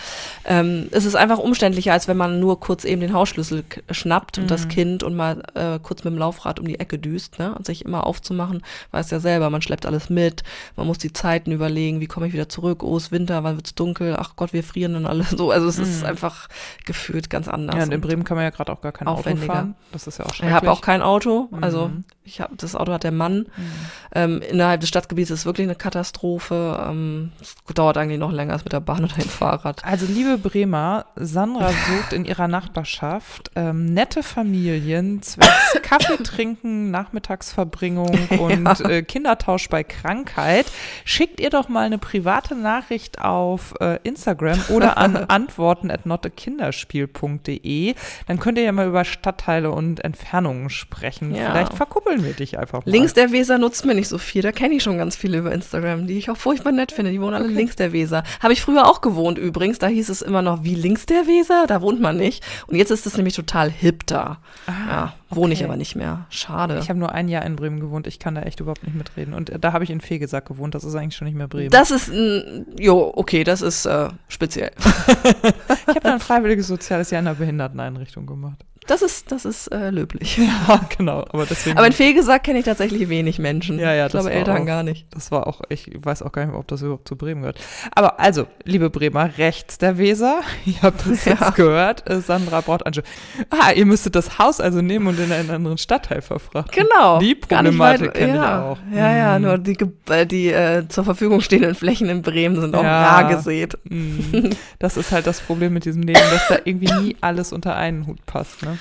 [0.46, 4.52] Ähm, es ist einfach umständlicher, als wenn man nur kurz eben den Hausschlüssel schnappt und
[4.52, 4.70] das Mhm.
[4.70, 7.54] Kind und mal äh, kurz mit dem Laufrad um die Ecke düst, ne?
[7.56, 8.62] Und sich immer aufzumachen,
[8.92, 10.44] weiß ja selber, man schleppt alles mit,
[10.76, 13.56] man muss die Zeiten überlegen, wie komme ich wieder zurück, oh, es ist Winter, wann
[13.58, 15.52] wird's dunkel, ach Gott, wir frieren dann alle so.
[15.52, 16.08] Also es ist Mhm.
[16.08, 16.48] einfach
[16.86, 17.76] gefühlt ganz anders.
[17.76, 19.76] Ja, und in Bremen kann man ja gerade auch gar kein Auto fahren.
[19.92, 20.56] Das ist ja auch ich schrecklich.
[20.56, 22.04] habe auch kein Auto, also Mhm.
[22.24, 23.40] ich habe das Auto hat der Mann.
[23.40, 23.72] Mhm.
[24.16, 26.86] Ähm, innerhalb des Stadtgebiets ist es wirklich eine Katastrophe.
[26.90, 29.84] Ähm, es dauert eigentlich noch länger als mit der Bahn oder dem Fahrrad.
[29.86, 38.30] Also liebe Bremer, Sandra sucht in ihrer Nachbarschaft ähm, nette Familien zwecks Kaffee trinken, Nachmittagsverbringung
[38.40, 40.66] und äh, Kindertausch bei Krankheit.
[41.06, 47.96] Schickt ihr doch mal eine private Nachricht auf äh, Instagram oder an antworten at notekinderspiel.de.
[48.28, 51.34] Dann könnt ihr ja mal über Stadtteile und Entfernungen sprechen.
[51.36, 51.52] Ja.
[51.52, 52.92] Vielleicht verkuppeln wir dich einfach mal.
[52.92, 54.42] Links der Weser nutzt mir nicht so viel.
[54.42, 57.12] Da kenne ich schon ganz viele über Instagram, die ich auch furchtbar nett finde.
[57.12, 58.24] Die wohnen alle links der Weser.
[58.42, 59.80] Habe ich früher auch gewohnt übrigens.
[59.80, 61.66] Da hieß es immer noch, wie links der Weser?
[61.68, 62.44] Da wohnt man nicht.
[62.68, 64.38] Und jetzt ist es nämlich total hip da.
[64.68, 65.66] ja, wohne ich okay.
[65.66, 66.26] aber nicht mehr.
[66.30, 66.80] Schade.
[66.82, 68.08] Ich habe nur ein Jahr in Bremen gewohnt.
[68.08, 69.34] Ich kann da echt überhaupt nicht mitreden.
[69.34, 70.76] Und äh, da habe ich in Fegesack gewohnt.
[70.76, 71.70] Das ist eigentlich schon nicht mehr Bremen.
[71.70, 74.72] das ist, ein, jo, okay, das ist äh, speziell.
[74.78, 78.66] ich habe da ein freiwilliges soziales Jahr in einer Behinderteneinrichtung gemacht.
[78.88, 80.38] Das ist, das ist äh, löblich.
[80.68, 81.26] Ja, genau.
[81.32, 81.78] Aber deswegen.
[81.78, 83.80] Aber in Fegesack kenne ich tatsächlich wenig Menschen.
[83.80, 85.06] Ja, ja, ich glaube Eltern auch- gar nicht.
[85.12, 87.60] das war auch, ich weiß auch gar nicht mehr, ob das überhaupt zu Bremen gehört.
[87.96, 91.34] Aber also, liebe Bremer, rechts der Weser, ihr habt es Ja.
[91.34, 93.06] jetzt gehört, äh, Sandra braucht Anschluss.
[93.50, 96.72] Ah, ihr müsstet das Haus also nehmen und in einen anderen Stadtteil verfrachten.
[96.84, 97.20] Genau.
[97.20, 98.64] Die Problematik kenne ich ja.
[98.64, 98.78] auch.
[98.94, 99.46] Ja, ja, Mhm.
[99.46, 99.78] nur die,
[100.10, 103.08] äh, die äh, zur Verfügung stehenden Flächen in Bremen sind auch Ja.
[103.08, 103.78] rar gesät.
[103.86, 107.76] Mm, Das ist halt das Problem mit diesem Leben, dass da irgendwie nie alles unter
[107.76, 108.62] einen Hut passt.
[108.64, 108.73] Ne?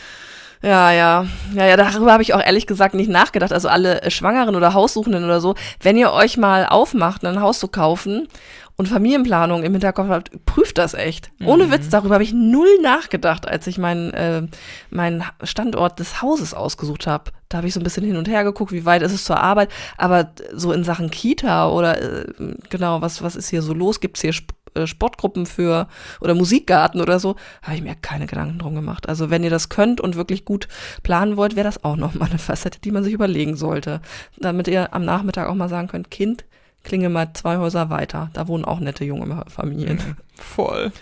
[0.62, 1.26] Ja, ja.
[1.55, 3.53] Ja, ja, darüber habe ich auch ehrlich gesagt nicht nachgedacht.
[3.53, 7.59] Also alle äh, Schwangeren oder Haussuchenden oder so, wenn ihr euch mal aufmacht, ein Haus
[7.59, 8.28] zu kaufen
[8.76, 11.30] und Familienplanung im Hinterkopf habt, prüft das echt.
[11.45, 14.43] Ohne Witz, darüber habe ich null nachgedacht, als ich meinen äh,
[14.90, 17.32] meinen Standort des Hauses ausgesucht habe.
[17.49, 19.40] Da habe ich so ein bisschen hin und her geguckt, wie weit ist es zur
[19.40, 19.68] Arbeit.
[19.99, 22.24] Aber so in Sachen Kita oder äh,
[22.70, 24.01] genau, was, was ist hier so los?
[24.01, 24.55] Gibt es hier Sp
[24.87, 25.89] Sportgruppen für
[26.20, 27.37] oder Musikgarten oder so?
[27.62, 29.09] Habe ich mir keine Gedanken drum gemacht.
[29.09, 30.68] Also wenn ihr das könnt und wirklich gut
[31.03, 34.01] planen wollt, wäre das auch nochmal eine Facette, die man sich überlegen sollte.
[34.39, 36.45] Damit ihr am Nachmittag auch mal sagen könnt, Kind,
[36.83, 38.31] klinge mal zwei Häuser weiter.
[38.33, 40.16] Da wohnen auch nette junge Familien.
[40.35, 40.93] Voll.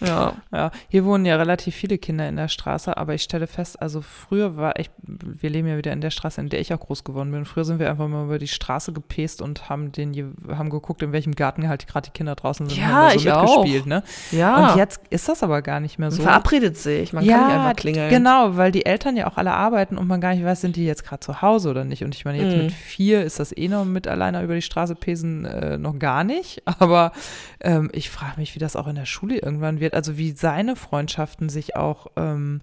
[0.00, 0.34] Ja.
[0.52, 4.00] Ja, hier wohnen ja relativ viele Kinder in der Straße, aber ich stelle fest, also
[4.00, 7.04] früher war ich, wir leben ja wieder in der Straße, in der ich auch groß
[7.04, 7.44] geworden bin.
[7.44, 11.12] Früher sind wir einfach mal über die Straße gepest und haben den, haben geguckt, in
[11.12, 13.56] welchem Garten halt gerade die Kinder draußen sind, Ja, und haben so ich auch.
[13.64, 14.02] mitgespielt, ne?
[14.30, 14.70] Ja.
[14.72, 16.22] Und jetzt ist das aber gar nicht mehr Man so.
[16.22, 17.12] verabredet sich.
[17.12, 18.10] Man kann nicht einfach klingeln.
[18.10, 20.86] Genau, weil die Eltern ja auch alle arbeiten und man gar nicht weiß, sind die
[20.86, 22.04] jetzt gerade zu Hause oder nicht.
[22.04, 22.62] Und ich meine, jetzt Mhm.
[22.64, 26.24] mit vier ist das eh noch mit alleine über die Straße pesen äh, noch gar
[26.24, 26.62] nicht.
[26.78, 27.12] Aber
[27.60, 29.87] ähm, ich frage mich, wie das auch in der Schule irgendwann wird.
[29.94, 32.60] Also wie seine Freundschaften sich auch ähm,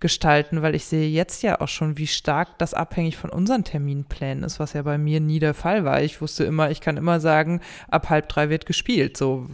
[0.00, 4.44] gestalten, weil ich sehe jetzt ja auch schon, wie stark das abhängig von unseren Terminplänen
[4.44, 6.02] ist, was ja bei mir nie der Fall war.
[6.02, 9.16] Ich wusste immer, ich kann immer sagen, ab halb drei wird gespielt.
[9.16, 9.46] So,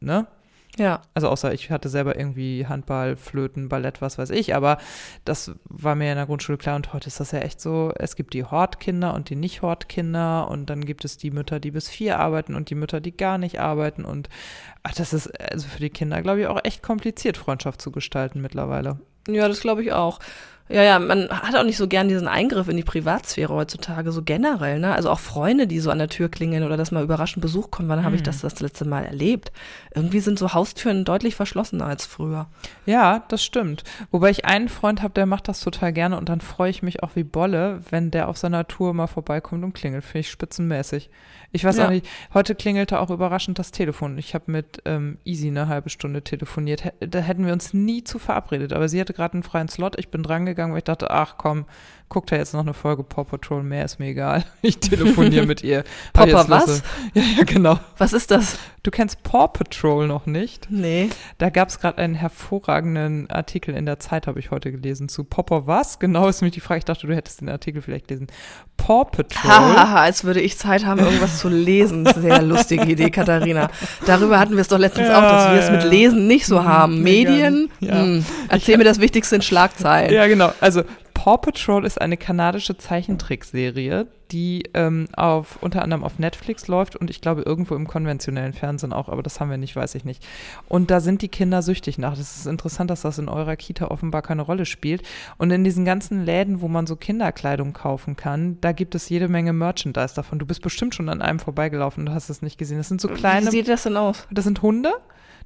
[0.00, 0.26] ne?
[0.78, 1.00] Ja.
[1.14, 4.78] Also außer ich hatte selber irgendwie Handball, Flöten, Ballett, was weiß ich, aber
[5.24, 8.14] das war mir in der Grundschule klar und heute ist das ja echt so, es
[8.14, 12.18] gibt die Hortkinder und die Nicht-Hortkinder und dann gibt es die Mütter, die bis vier
[12.18, 14.28] arbeiten und die Mütter, die gar nicht arbeiten und
[14.82, 18.42] ach, das ist also für die Kinder, glaube ich, auch echt kompliziert, Freundschaft zu gestalten
[18.42, 19.00] mittlerweile.
[19.28, 20.20] Ja, das glaube ich auch.
[20.68, 24.22] Ja, ja, man hat auch nicht so gern diesen Eingriff in die Privatsphäre heutzutage, so
[24.22, 24.94] generell, ne?
[24.94, 27.88] Also auch Freunde, die so an der Tür klingeln oder dass mal überraschend Besuch kommt.
[27.88, 29.52] Wann habe ich das das letzte Mal erlebt?
[29.94, 32.46] Irgendwie sind so Haustüren deutlich verschlossener als früher.
[32.84, 33.84] Ja, das stimmt.
[34.10, 37.02] Wobei ich einen Freund habe, der macht das total gerne und dann freue ich mich
[37.02, 40.04] auch wie Bolle, wenn der auf seiner Tour mal vorbeikommt und klingelt.
[40.04, 41.10] Finde ich spitzenmäßig.
[41.52, 41.86] Ich weiß Ja.
[41.86, 44.18] auch nicht, heute klingelte auch überraschend das Telefon.
[44.18, 46.84] Ich habe mit ähm, Easy eine halbe Stunde telefoniert.
[46.84, 49.98] Hä- Da hätten wir uns nie zu verabredet, aber sie hatte gerade einen freien Slot.
[49.98, 51.64] Ich bin drangegangen, weil ich dachte, ach komm,
[52.08, 54.44] guckt da jetzt noch eine Folge Paw Patrol, mehr ist mir egal.
[54.62, 55.84] Ich telefoniere mit ihr.
[56.12, 56.82] Popper was?
[57.14, 57.78] Ja, ja, genau.
[57.98, 58.58] Was ist das?
[58.82, 60.68] Du kennst Paw Patrol noch nicht?
[60.70, 61.08] Nee.
[61.38, 65.24] Da gab es gerade einen hervorragenden Artikel in der Zeit, habe ich heute gelesen, zu
[65.24, 65.98] Popper was?
[65.98, 66.78] Genau ist nämlich die Frage.
[66.78, 68.28] Ich dachte, du hättest den Artikel vielleicht lesen.
[68.76, 69.50] Paw Patrol.
[69.50, 72.06] Hahaha, als würde ich Zeit haben, irgendwas zu lesen.
[72.06, 73.70] Sehr lustige Idee, Katharina.
[74.06, 75.72] Darüber hatten wir es doch letztens Ja, auch, dass wir es ja.
[75.72, 77.02] mit Lesen nicht so haben.
[77.02, 77.70] Medien?
[77.80, 78.00] Ja.
[78.02, 78.24] Hm.
[78.48, 80.12] Erzähl mir das Wichtigste in Schlagzeilen.
[80.12, 80.52] ja, genau.
[80.60, 80.82] Also
[81.16, 87.08] Paw Patrol ist eine kanadische Zeichentrickserie, die ähm, auf, unter anderem auf Netflix läuft und
[87.08, 90.22] ich glaube irgendwo im konventionellen Fernsehen auch, aber das haben wir nicht, weiß ich nicht.
[90.68, 92.10] Und da sind die Kinder süchtig nach.
[92.10, 95.02] Das ist interessant, dass das in eurer Kita offenbar keine Rolle spielt.
[95.38, 99.28] Und in diesen ganzen Läden, wo man so Kinderkleidung kaufen kann, da gibt es jede
[99.28, 100.38] Menge Merchandise davon.
[100.38, 102.76] Du bist bestimmt schon an einem vorbeigelaufen und hast es nicht gesehen.
[102.76, 103.46] Das sind so kleine.
[103.46, 104.28] Wie sieht das denn aus?
[104.30, 104.92] Das sind Hunde.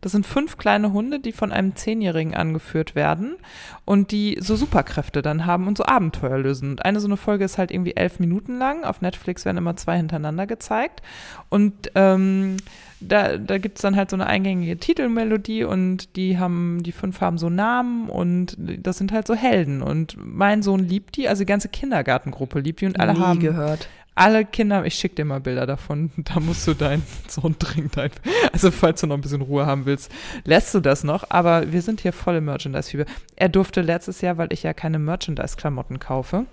[0.00, 3.36] Das sind fünf kleine Hunde, die von einem Zehnjährigen angeführt werden
[3.84, 6.70] und die so Superkräfte dann haben und so Abenteuer lösen.
[6.70, 8.84] Und eine so eine Folge ist halt irgendwie elf Minuten lang.
[8.84, 11.02] Auf Netflix werden immer zwei hintereinander gezeigt.
[11.48, 12.56] Und ähm,
[13.00, 17.20] da, da gibt es dann halt so eine eingängige Titelmelodie und die haben, die fünf
[17.20, 19.82] haben so Namen und das sind halt so Helden.
[19.82, 23.40] Und mein Sohn liebt die, also die ganze Kindergartengruppe liebt die und alle Nie haben
[23.40, 23.88] gehört.
[24.14, 28.10] Alle Kinder, ich schicke dir mal Bilder davon, da musst du deinen Sohn dringend ein.
[28.52, 30.10] Also falls du noch ein bisschen Ruhe haben willst,
[30.44, 33.06] lässt du das noch, aber wir sind hier voll im Merchandise-Fieber.
[33.36, 36.46] Er durfte letztes Jahr, weil ich ja keine Merchandise-Klamotten kaufe,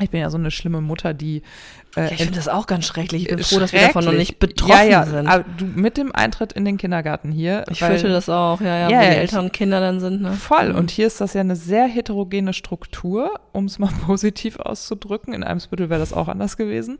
[0.00, 1.42] ich bin ja so eine schlimme Mutter, die
[1.96, 3.22] äh, Ja, ich finde das auch ganz schrecklich.
[3.22, 5.26] Ich bin froh, dass wir davon noch nicht betroffen ja, ja, sind.
[5.26, 7.64] Aber du, mit dem Eintritt in den Kindergarten hier.
[7.70, 10.22] ich weil- fürchte das auch, ja, ja, Ja, wo die Eltern und Kinder dann sind.
[10.22, 10.32] Ne?
[10.32, 10.70] Voll.
[10.70, 10.78] Mhm.
[10.78, 15.32] Und hier ist das ja eine sehr heterogene Struktur, um es mal positiv auszudrücken.
[15.34, 16.98] In Eimsbüttel wäre das auch anders gewesen.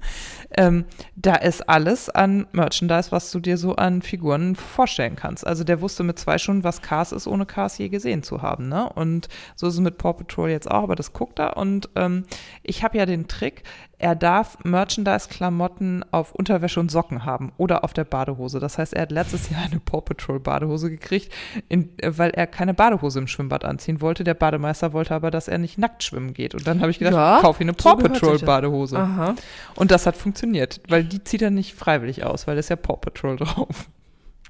[0.57, 0.85] Ähm,
[1.17, 5.47] da ist alles an Merchandise, was du dir so an Figuren vorstellen kannst.
[5.47, 8.69] Also der wusste mit zwei Stunden, was Cars ist, ohne Cars je gesehen zu haben.
[8.69, 8.89] Ne?
[8.93, 11.57] Und so ist es mit Paw Patrol jetzt auch, aber das guckt er.
[11.57, 12.25] Und ähm,
[12.63, 13.63] ich habe ja den Trick,
[13.99, 18.61] er darf Merchandise-Klamotten auf Unterwäsche und Socken haben oder auf der Badehose.
[18.61, 21.33] Das heißt, er hat letztes Jahr eine Paw Patrol Badehose gekriegt,
[21.69, 24.23] in, weil er keine Badehose im Schwimmbad anziehen wollte.
[24.23, 26.55] Der Bademeister wollte aber, dass er nicht nackt schwimmen geht.
[26.55, 28.47] Und dann habe ich gedacht, Ja, kauf ihm eine Paw gehört sich Patrol das.
[28.47, 28.99] Badehose.
[28.99, 29.35] Aha.
[29.75, 32.77] Und das hat funktioniert, weil die zieht er nicht freiwillig aus, weil da ist ja
[32.77, 33.89] Paw Patrol drauf.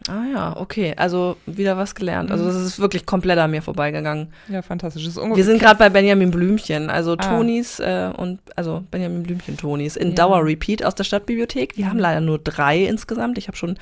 [0.07, 0.95] Ah ja, okay.
[0.97, 2.29] Also wieder was gelernt.
[2.29, 2.33] Mhm.
[2.33, 4.29] Also das ist wirklich komplett an mir vorbeigegangen.
[4.49, 5.05] Ja, fantastisch.
[5.05, 7.17] Wir sind gerade bei Benjamin Blümchen, also Ah.
[7.17, 10.15] Tonis äh, und also Benjamin Blümchen Tonis in Ja.
[10.15, 11.75] Dauerrepeat aus der Stadtbibliothek.
[11.75, 13.39] Die haben leider nur drei insgesamt.
[13.39, 13.77] Ich habe schon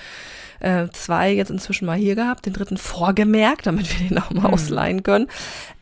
[0.61, 4.49] äh, zwei jetzt inzwischen mal hier gehabt, den dritten vorgemerkt, damit wir den auch mal
[4.49, 4.55] Mhm.
[4.55, 5.29] ausleihen können.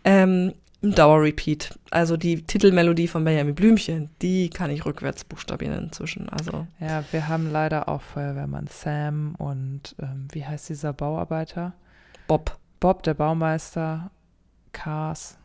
[0.05, 0.53] Ähm,
[0.85, 1.78] im Dauerrepeat.
[1.91, 6.28] Also die Titelmelodie von Benjamin Blümchen, die kann ich rückwärts buchstabieren inzwischen.
[6.28, 11.72] Also Ja, wir haben leider auch Feuerwehrmann Sam und ähm, wie heißt dieser Bauarbeiter?
[12.26, 12.59] Bob.
[12.80, 14.11] Bob, der Baumeister,
[14.72, 15.39] Cars.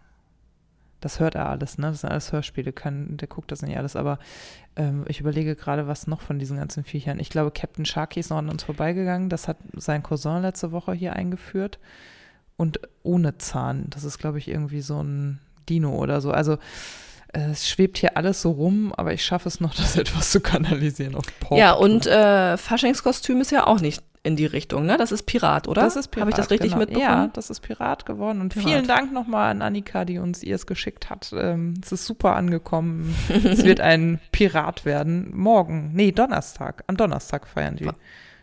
[0.99, 1.87] Das hört er alles, ne?
[1.87, 4.19] Das sind alles Hörspiele, kann, der guckt das nicht alles, aber
[4.75, 7.17] ähm, ich überlege gerade, was noch von diesen ganzen Viechern.
[7.19, 9.29] Ich glaube, Captain Sharky ist noch an uns vorbeigegangen.
[9.29, 11.79] Das hat sein Cousin letzte Woche hier eingeführt.
[12.59, 13.85] Und ohne Zahn.
[13.89, 15.39] Das ist, glaube ich, irgendwie so ein
[15.69, 16.31] Dino oder so.
[16.31, 16.57] Also
[17.31, 21.15] es schwebt hier alles so rum, aber ich schaffe es noch, das etwas zu kanalisieren
[21.15, 24.97] auf Paw Ja, und äh, Faschingskostüm ist ja auch nicht in die Richtung, ne?
[24.97, 25.83] Das ist Pirat, oder?
[25.83, 26.23] Das ist Pirat.
[26.23, 26.79] Habe ich das richtig genau.
[26.79, 27.07] mitbekommen?
[27.07, 28.41] Ja, das ist Pirat geworden.
[28.41, 28.67] Und Pirat.
[28.67, 31.33] vielen Dank nochmal an Annika, die uns ihr es geschickt hat.
[31.33, 33.15] Ähm, es ist super angekommen.
[33.29, 35.31] es wird ein Pirat werden.
[35.33, 36.83] Morgen, nee, Donnerstag.
[36.87, 37.89] Am Donnerstag feiern die.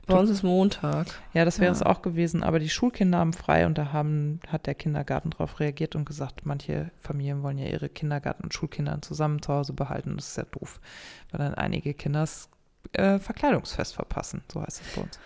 [0.07, 1.09] Bei uns ist Montag.
[1.35, 1.73] Ja, das wäre Ja.
[1.73, 2.43] es auch gewesen.
[2.45, 6.47] Aber die Schulkinder haben frei und da haben, hat der Kindergarten darauf reagiert und gesagt,
[6.47, 10.15] manche Familien wollen ja ihre Kindergarten- und Schulkinder zusammen zu Hause behalten.
[10.17, 10.81] Das ist ja doof,
[11.33, 12.49] weil dann einige Kinder das
[12.93, 14.43] äh, Verkleidungsfest verpassen.
[14.53, 15.19] So heißt es bei uns.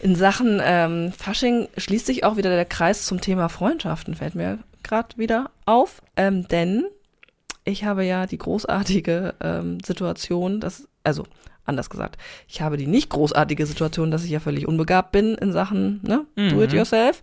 [0.00, 4.58] In Sachen ähm, Fasching schließt sich auch wieder der Kreis zum Thema Freundschaften, fällt mir
[4.82, 6.02] gerade wieder auf.
[6.16, 6.84] Ähm, denn
[7.64, 11.24] ich habe ja die großartige ähm, Situation, dass, also
[11.66, 12.16] anders gesagt,
[12.48, 16.24] ich habe die nicht großartige Situation, dass ich ja völlig unbegabt bin in Sachen ne,
[16.36, 16.48] Mhm.
[16.50, 17.20] Do it yourself.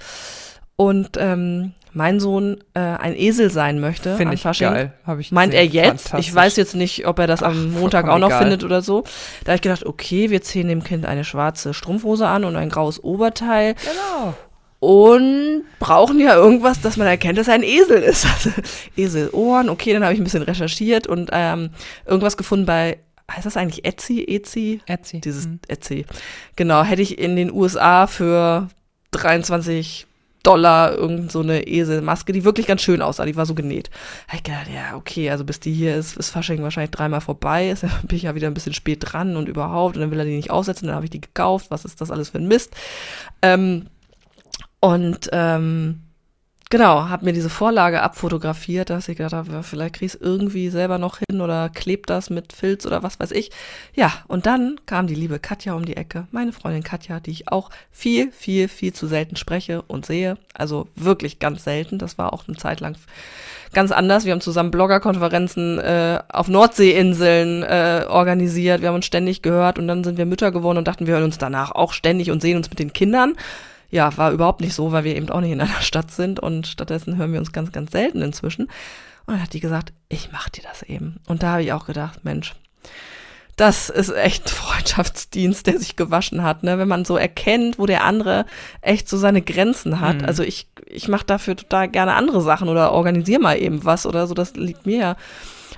[0.76, 4.70] Und ähm, mein Sohn äh, ein Esel sein möchte Finde ich Fasching.
[4.72, 4.94] geil.
[5.06, 6.12] Hab ich Meint er jetzt?
[6.18, 8.42] Ich weiß jetzt nicht, ob er das am Ach, Montag auch noch egal.
[8.42, 9.04] findet oder so.
[9.44, 12.70] Da habe ich gedacht, okay, wir ziehen dem Kind eine schwarze Strumpfhose an und ein
[12.70, 14.34] graues Oberteil Genau.
[14.80, 18.26] und brauchen ja irgendwas, dass man erkennt, dass er ein Esel ist.
[18.26, 18.50] Also
[18.98, 21.70] Eselohren, okay, dann habe ich ein bisschen recherchiert und ähm,
[22.08, 22.98] irgendwas gefunden bei,
[23.32, 24.26] heißt das eigentlich Etsy?
[24.28, 24.82] Etsy?
[24.86, 25.22] Etsy.
[25.22, 25.60] Dieses Mhm.
[25.68, 26.06] Etsy.
[26.56, 28.70] Genau, hätte ich in den USA für
[29.12, 30.08] 23
[30.44, 33.90] Dollar irgend so eine Eselmaske, die wirklich ganz schön aussah, die war so genäht.
[34.28, 37.70] Hab ich gedacht, ja, okay, also bis die hier ist, ist Fasching wahrscheinlich dreimal vorbei,
[37.72, 40.26] ist, bin ich ja wieder ein bisschen spät dran und überhaupt, und dann will er
[40.26, 42.76] die nicht aussetzen, dann habe ich die gekauft, was ist das alles für ein Mist.
[43.42, 43.88] Ähm,
[44.82, 46.02] und ähm,
[46.74, 51.20] genau, habe mir diese Vorlage abfotografiert, dass ich gedacht habe, vielleicht krieg's irgendwie selber noch
[51.20, 53.52] hin oder klebt das mit Filz oder was weiß ich.
[53.94, 57.48] Ja, und dann kam die liebe Katja um die Ecke, meine Freundin Katja, die ich
[57.48, 60.36] auch viel, viel, viel zu selten spreche und sehe.
[60.56, 62.00] Also wirklich ganz selten.
[62.00, 62.96] Das war auch eine Zeit lang
[63.74, 64.26] ganz anders.
[64.26, 68.82] Wir haben zusammen Bloggerkonferenzen äh, auf Nordseeinseln äh, organisiert.
[68.82, 71.24] Wir haben uns ständig gehört und dann sind wir Mütter geworden und dachten, wir hören
[71.24, 73.36] uns danach auch ständig und sehen uns mit den Kindern.
[73.94, 76.66] Ja, war überhaupt nicht so, weil wir eben auch nicht in einer Stadt sind und
[76.66, 78.64] stattdessen hören wir uns ganz, ganz selten inzwischen.
[78.64, 81.18] Und dann hat die gesagt, ich mach dir das eben.
[81.28, 82.56] Und da habe ich auch gedacht, Mensch,
[83.56, 86.80] das ist echt ein Freundschaftsdienst, der sich gewaschen hat, ne?
[86.80, 88.48] Wenn man so erkennt, wo der andere
[88.82, 90.22] echt so seine Grenzen hat.
[90.22, 90.26] Mhm.
[90.26, 94.26] Also ich, ich mache dafür total gerne andere Sachen oder organisiere mal eben was oder
[94.26, 95.16] so, das liegt mir ja,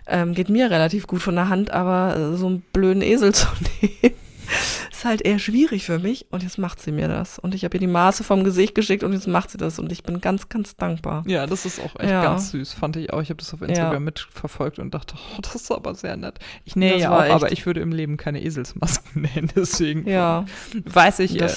[0.08, 3.48] ähm, geht mir relativ gut von der Hand, aber so einen blöden Esel zu
[3.82, 4.16] nehmen
[4.92, 7.40] ist halt eher schwierig für mich und jetzt macht sie mir das.
[7.40, 9.92] Und ich habe ihr die Maße vom Gesicht geschickt und jetzt macht sie das und
[9.92, 11.24] ich bin ganz, ganz dankbar.
[11.28, 12.24] Ja, das ist auch echt ja.
[12.24, 13.22] ganz süß, fand ich auch.
[13.22, 14.00] Ich habe das auf Instagram ja.
[14.00, 16.40] mitverfolgt und dachte, oh, das ist aber sehr nett.
[16.64, 20.46] Ich nähe ja auch, aber ich würde im Leben keine Eselsmasken nähen, deswegen ja.
[20.74, 21.50] weiß ich, äh,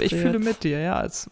[0.00, 0.44] ich fühle jetzt.
[0.44, 1.28] mit dir, ja, als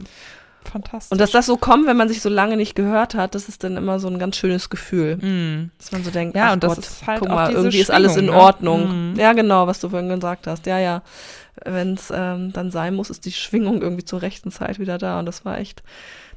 [0.71, 1.12] fantastisch.
[1.12, 3.64] Und dass das so kommt, wenn man sich so lange nicht gehört hat, das ist
[3.64, 5.16] dann immer so ein ganz schönes Gefühl.
[5.16, 5.71] Mm.
[5.79, 8.16] Dass man so denkt, ja, und das Gott, ist halt guck mal, irgendwie ist alles
[8.16, 8.33] in ne?
[8.33, 9.12] Ordnung.
[9.12, 9.16] Mm.
[9.19, 10.66] Ja, genau, was du vorhin gesagt hast.
[10.66, 11.03] Ja, ja.
[11.64, 15.19] Wenn es ähm, dann sein muss, ist die Schwingung irgendwie zur rechten Zeit wieder da.
[15.19, 15.83] Und das war echt,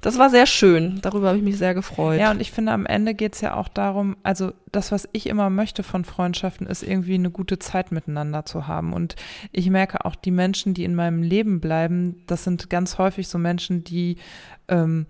[0.01, 0.99] das war sehr schön.
[1.01, 2.19] Darüber habe ich mich sehr gefreut.
[2.19, 5.27] Ja, und ich finde, am Ende geht es ja auch darum, also das, was ich
[5.27, 8.93] immer möchte von Freundschaften, ist irgendwie eine gute Zeit miteinander zu haben.
[8.93, 9.15] Und
[9.51, 13.37] ich merke auch, die Menschen, die in meinem Leben bleiben, das sind ganz häufig so
[13.37, 14.17] Menschen, die
[14.67, 15.05] ähm,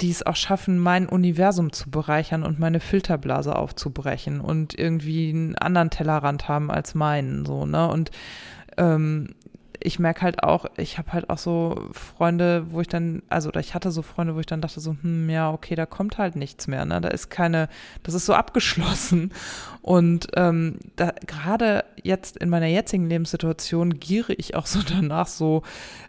[0.00, 5.56] die es auch schaffen, mein Universum zu bereichern und meine Filterblase aufzubrechen und irgendwie einen
[5.56, 7.88] anderen Tellerrand haben als meinen, so, ne?
[7.88, 8.10] Und
[8.76, 9.34] ähm,
[9.80, 13.60] ich merke halt auch, ich habe halt auch so Freunde, wo ich dann, also oder
[13.60, 16.36] ich hatte so Freunde, wo ich dann dachte so, hm, ja, okay, da kommt halt
[16.36, 17.00] nichts mehr, ne?
[17.00, 17.68] Da ist keine,
[18.02, 19.32] das ist so abgeschlossen.
[19.82, 25.62] Und ähm, da gerade jetzt in meiner jetzigen Lebenssituation giere ich auch so danach, so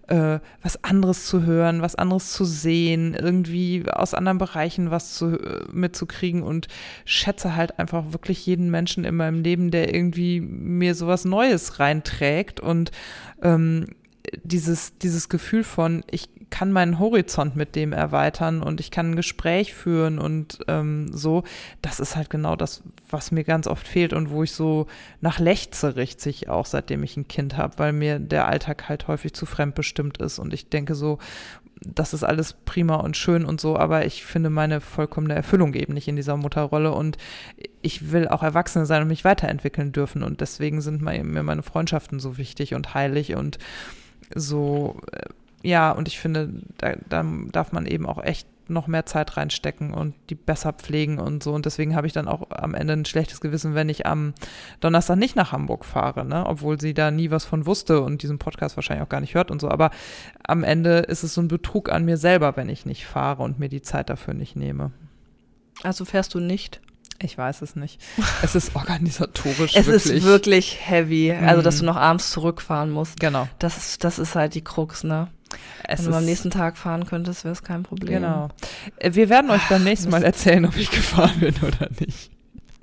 [0.07, 5.39] äh, was anderes zu hören, was anderes zu sehen, irgendwie aus anderen Bereichen was zu,
[5.39, 6.67] äh, mitzukriegen und
[7.05, 12.59] schätze halt einfach wirklich jeden Menschen in meinem Leben, der irgendwie mir sowas Neues reinträgt
[12.59, 12.91] und
[13.41, 13.87] ähm,
[14.43, 19.15] dieses, dieses Gefühl von, ich kann meinen Horizont mit dem erweitern und ich kann ein
[19.15, 21.43] Gespräch führen und ähm, so,
[21.81, 24.87] das ist halt genau das, was mir ganz oft fehlt und wo ich so
[25.21, 29.33] nach lechze richtig auch, seitdem ich ein Kind habe, weil mir der Alltag halt häufig
[29.33, 31.19] zu fremdbestimmt ist und ich denke so,
[31.81, 35.93] das ist alles prima und schön und so, aber ich finde meine vollkommene Erfüllung eben
[35.93, 37.17] nicht in dieser Mutterrolle und
[37.81, 42.19] ich will auch Erwachsene sein und mich weiterentwickeln dürfen und deswegen sind mir meine Freundschaften
[42.19, 43.59] so wichtig und heilig und
[44.35, 45.29] so, äh,
[45.63, 49.93] ja, und ich finde, da, da darf man eben auch echt noch mehr Zeit reinstecken
[49.93, 51.53] und die besser pflegen und so.
[51.53, 54.33] Und deswegen habe ich dann auch am Ende ein schlechtes Gewissen, wenn ich am
[54.79, 56.45] Donnerstag nicht nach Hamburg fahre, ne?
[56.45, 59.51] Obwohl sie da nie was von wusste und diesen Podcast wahrscheinlich auch gar nicht hört
[59.51, 59.69] und so.
[59.69, 59.91] Aber
[60.43, 63.59] am Ende ist es so ein Betrug an mir selber, wenn ich nicht fahre und
[63.59, 64.91] mir die Zeit dafür nicht nehme.
[65.83, 66.81] Also fährst du nicht?
[67.21, 68.01] Ich weiß es nicht.
[68.41, 69.71] Es ist organisatorisch.
[69.75, 70.15] es wirklich.
[70.15, 71.31] ist wirklich heavy.
[71.31, 73.19] Also, dass du noch abends zurückfahren musst.
[73.19, 73.47] Genau.
[73.59, 75.27] Das ist, das ist halt die Krux, ne?
[75.83, 78.21] Es Wenn du am nächsten Tag fahren könntest, wäre es kein Problem.
[78.21, 78.49] Genau.
[78.97, 82.31] Äh, wir werden euch beim nächsten Mal erzählen, ob ich gefahren bin oder nicht.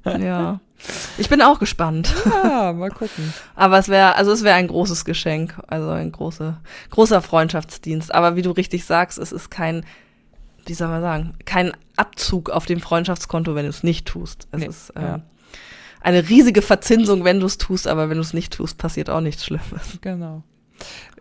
[0.04, 0.60] Ja.
[1.16, 2.14] Ich bin auch gespannt.
[2.26, 3.32] Ja, mal gucken.
[3.54, 6.58] Aber es wäre, also es wäre ein großes Geschenk, also ein große,
[6.90, 8.14] großer Freundschaftsdienst.
[8.14, 9.86] Aber wie du richtig sagst, es ist kein
[10.66, 14.48] wie soll man sagen, kein Abzug auf dem Freundschaftskonto, wenn du es nicht tust.
[14.50, 15.20] Es nee, ist äh, ja.
[16.00, 19.20] eine riesige Verzinsung, wenn du es tust, aber wenn du es nicht tust, passiert auch
[19.20, 19.98] nichts Schlimmes.
[20.00, 20.42] Genau.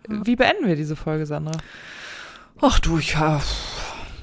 [0.08, 1.54] Wie beenden wir diese Folge, Sandra?
[2.62, 3.42] Ach du, ich ja,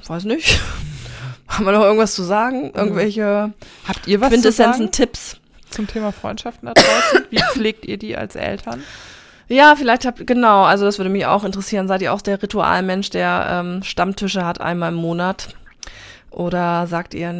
[0.07, 0.61] weiß nicht.
[1.49, 2.72] Haben wir noch irgendwas zu sagen?
[2.74, 3.53] Irgendwelche
[3.86, 5.36] Habt ihr was Quintessenzen, Tipps?
[5.70, 7.26] Zum Thema Freundschaften da draußen?
[7.30, 8.82] Wie pflegt ihr die als Eltern?
[9.49, 11.88] Ja, vielleicht habt, genau, also das würde mich auch interessieren.
[11.88, 15.49] Seid ihr auch der Ritualmensch, der ähm, Stammtische hat einmal im Monat?
[16.33, 17.35] Oder sagt ihr,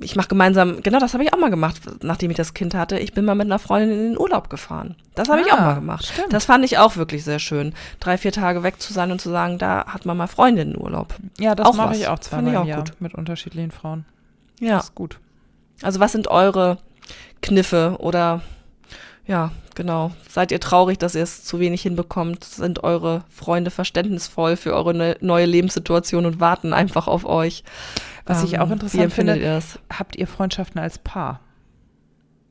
[0.00, 2.98] ich mache gemeinsam, genau das habe ich auch mal gemacht, nachdem ich das Kind hatte.
[2.98, 4.94] Ich bin mal mit einer Freundin in den Urlaub gefahren.
[5.14, 6.04] Das habe ah, ich auch ah, mal gemacht.
[6.04, 6.34] Stimmt.
[6.34, 7.72] Das fand ich auch wirklich sehr schön.
[7.98, 11.14] Drei, vier Tage weg zu sein und zu sagen, da hat man mal Freundinnen Urlaub.
[11.38, 12.92] Ja, das mache ich auch zweimal ich auch im Jahr gut.
[13.00, 14.04] mit unterschiedlichen Frauen.
[14.60, 14.76] Ja.
[14.76, 15.18] Das ist gut.
[15.80, 16.76] Also was sind eure
[17.40, 18.42] Kniffe oder
[19.26, 20.12] ja, genau.
[20.28, 22.44] Seid ihr traurig, dass ihr es zu wenig hinbekommt?
[22.44, 27.64] Sind eure Freunde verständnisvoll für eure ne neue Lebenssituation und warten einfach auf euch?
[28.26, 29.60] Was ähm, ich auch interessant finde,
[29.92, 31.40] habt ihr Freundschaften als Paar?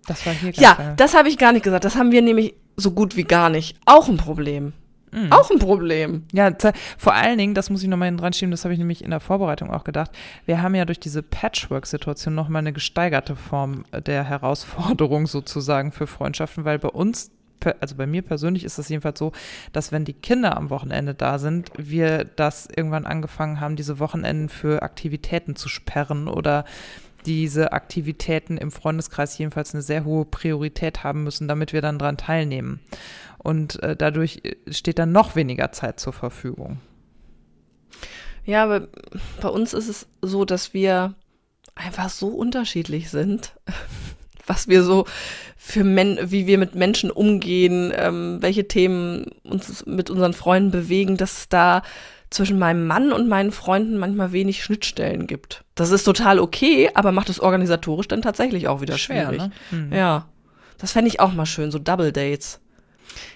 [0.08, 0.94] Das war hier Ja, geil.
[0.98, 1.86] das habe ich gar nicht gesagt.
[1.86, 3.78] Das haben wir nämlich so gut wie gar nicht.
[3.86, 4.74] Auch ein Problem.
[5.12, 5.32] Mhm.
[5.32, 6.24] Auch ein Problem.
[6.34, 6.52] Ja,
[6.98, 9.22] vor allen Dingen, das muss ich nochmal dran schieben, das habe ich nämlich in der
[9.22, 10.12] Vorbereitung auch gedacht.
[10.46, 16.66] Wir haben ja durch diese Patchwork-Situation nochmal eine gesteigerte Form der Herausforderung sozusagen für Freundschaften,
[16.66, 17.32] weil bei uns
[17.80, 19.32] also bei mir persönlich ist es jedenfalls so,
[19.74, 24.50] dass wenn die Kinder am Wochenende da sind, wir das irgendwann angefangen haben, diese Wochenenden
[24.50, 26.66] für Aktivitäten zu sperren oder
[27.26, 32.18] diese Aktivitäten im Freundeskreis jedenfalls eine sehr hohe Priorität haben müssen, damit wir dann dran
[32.18, 32.80] teilnehmen
[33.46, 36.80] und äh, dadurch äh, steht dann noch weniger Zeit zur Verfügung.
[38.44, 38.88] Ja, aber
[39.40, 41.14] bei uns ist es so, dass wir
[41.76, 43.56] einfach so unterschiedlich sind,
[44.48, 45.06] was wir so
[45.58, 51.18] für Men wie wir mit Menschen umgehen, ähm, welche Themen uns mit unseren Freunden bewegen,
[51.18, 51.82] dass es da
[52.30, 55.64] zwischen meinem Mann und meinen Freunden manchmal wenig Schnittstellen gibt.
[55.74, 59.40] Das ist total okay, aber macht es organisatorisch dann tatsächlich auch wieder Schwer, schwierig.
[59.40, 59.52] Ne?
[59.72, 59.94] Mhm.
[59.94, 60.28] Ja.
[60.78, 62.60] Das fände ich auch mal schön, so Double Dates.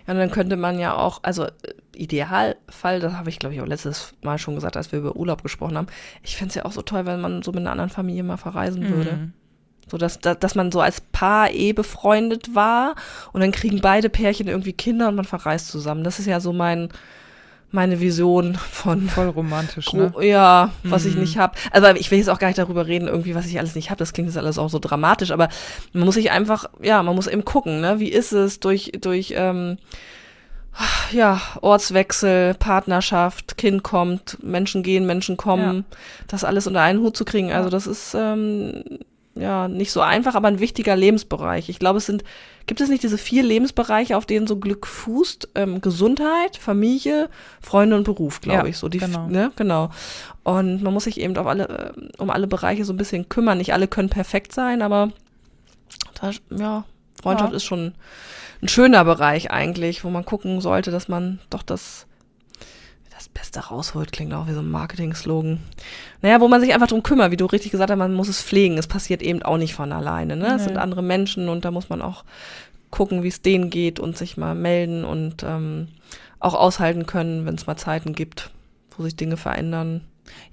[0.06, 1.52] Ja, und dann könnte man ja auch, also äh,
[1.96, 5.44] Idealfall, das habe ich glaube ich auch letztes Mal schon gesagt, als wir über Urlaub
[5.44, 5.88] gesprochen haben.
[6.24, 8.38] Ich fände es ja auch so toll, wenn man so mit einer anderen Familie mal
[8.38, 8.96] verreisen mhm.
[8.96, 9.32] würde.
[9.90, 12.96] So dass, dass man so als Paar eh befreundet war
[13.34, 16.04] und dann kriegen beide Pärchen irgendwie Kinder und man verreist zusammen.
[16.04, 16.90] Das ist ja so mein,
[17.72, 20.12] meine Vision von voll romantisch, ne?
[20.22, 21.10] Ja, was mhm.
[21.10, 21.56] ich nicht habe.
[21.72, 24.00] Also ich will jetzt auch gar nicht darüber reden, irgendwie was ich alles nicht habe.
[24.00, 25.50] Das klingt jetzt alles auch so dramatisch, aber
[25.94, 28.00] man muss sich einfach, ja, man muss eben gucken, ne?
[28.00, 29.78] Wie ist es durch durch ähm,
[31.12, 35.98] ja Ortswechsel, Partnerschaft, Kind kommt, Menschen gehen, Menschen kommen, ja.
[36.28, 37.52] das alles unter einen Hut zu kriegen.
[37.52, 38.84] Also das ist ähm,
[39.40, 41.70] ja nicht so einfach, aber ein wichtiger Lebensbereich.
[41.70, 42.24] Ich glaube, es sind,
[42.66, 45.50] gibt es nicht diese vier Lebensbereiche, auf denen so Glück fußt?
[45.56, 47.30] Ähm, Gesundheit, Familie,
[47.62, 48.78] Freunde und Beruf, glaube ja, ich.
[48.78, 49.28] So die, genau.
[49.28, 49.52] Ne?
[49.56, 49.90] genau.
[50.44, 53.58] Und man muss sich eben auf alle, äh, um alle Bereiche so ein bisschen kümmern.
[53.58, 55.12] Nicht alle können perfekt sein, aber
[56.20, 56.84] da, ja,
[57.22, 57.58] Freundschaft ja.
[57.58, 57.94] ist schon
[58.62, 62.09] ein schöner Bereich eigentlich, wo man gucken sollte, dass man doch das das
[63.40, 65.60] Beste rausholt, klingt auch wie so ein Marketing-Slogan.
[66.22, 68.42] Naja, wo man sich einfach drum kümmert, wie du richtig gesagt hast, man muss es
[68.42, 68.78] pflegen.
[68.78, 70.36] Es passiert eben auch nicht von alleine.
[70.36, 70.56] Ne?
[70.56, 72.26] Es sind andere Menschen und da muss man auch
[72.92, 75.88] gucken, wie es denen geht und sich mal melden und ähm,
[76.40, 78.52] auch aushalten können, wenn es mal Zeiten gibt,
[78.98, 80.02] wo sich Dinge verändern.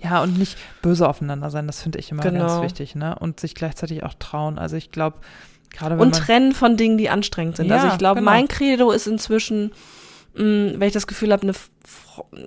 [0.01, 2.47] Ja, und nicht böse aufeinander sein, das finde ich immer genau.
[2.47, 3.19] ganz wichtig, ne?
[3.19, 4.59] Und sich gleichzeitig auch trauen.
[4.59, 5.19] Also ich glaube,
[5.71, 7.71] gerade Und trennen von Dingen, die anstrengend sind.
[7.71, 8.31] Also ja, also ich glaube, genau.
[8.31, 9.73] mein Credo ist inzwischen,
[10.35, 11.53] mh, mm, wenn ich das Gefühl habe, eine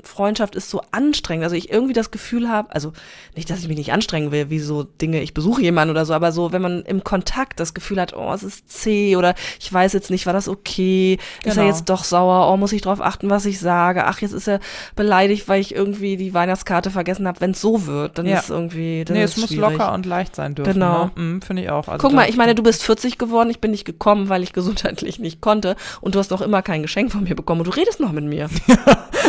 [0.03, 1.43] Freundschaft ist so anstrengend.
[1.43, 2.93] Also ich irgendwie das Gefühl habe, also
[3.35, 6.13] nicht, dass ich mich nicht anstrengen will, wie so Dinge, ich besuche jemanden oder so,
[6.13, 9.71] aber so, wenn man im Kontakt das Gefühl hat, oh, es ist zäh oder ich
[9.71, 11.17] weiß jetzt nicht, war das okay?
[11.17, 11.51] Genau.
[11.51, 11.75] Ist er genau.
[11.75, 12.51] jetzt doch sauer?
[12.51, 14.05] Oh, muss ich drauf achten, was ich sage?
[14.05, 14.59] Ach, jetzt ist er
[14.95, 17.41] beleidigt, weil ich irgendwie die Weihnachtskarte vergessen habe.
[17.41, 18.39] Wenn es so wird, dann ja.
[18.39, 19.05] ist irgendwie.
[19.05, 20.73] Dann nee, es muss locker und leicht sein dürfen.
[20.73, 21.05] Genau.
[21.05, 21.11] Ne?
[21.15, 21.87] Mhm, Finde ich auch.
[21.87, 24.53] Also Guck mal, ich meine, du bist 40 geworden, ich bin nicht gekommen, weil ich
[24.53, 27.71] gesundheitlich nicht konnte und du hast noch immer kein Geschenk von mir bekommen und du
[27.71, 28.49] redest noch mit mir.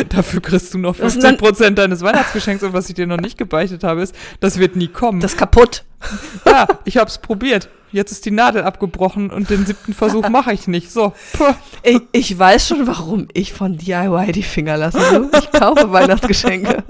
[0.09, 3.83] Dafür kriegst du noch 50 Prozent deines Weihnachtsgeschenks und was ich dir noch nicht gebeichtet
[3.83, 5.19] habe, ist, das wird nie kommen.
[5.19, 5.83] Das ist kaputt.
[6.45, 10.53] Ja, ich habe es probiert jetzt ist die Nadel abgebrochen und den siebten Versuch mache
[10.53, 10.91] ich nicht.
[10.91, 11.13] So.
[11.83, 15.29] Ich, ich, weiß schon, warum ich von DIY die Finger lasse.
[15.37, 16.83] Ich kaufe Weihnachtsgeschenke.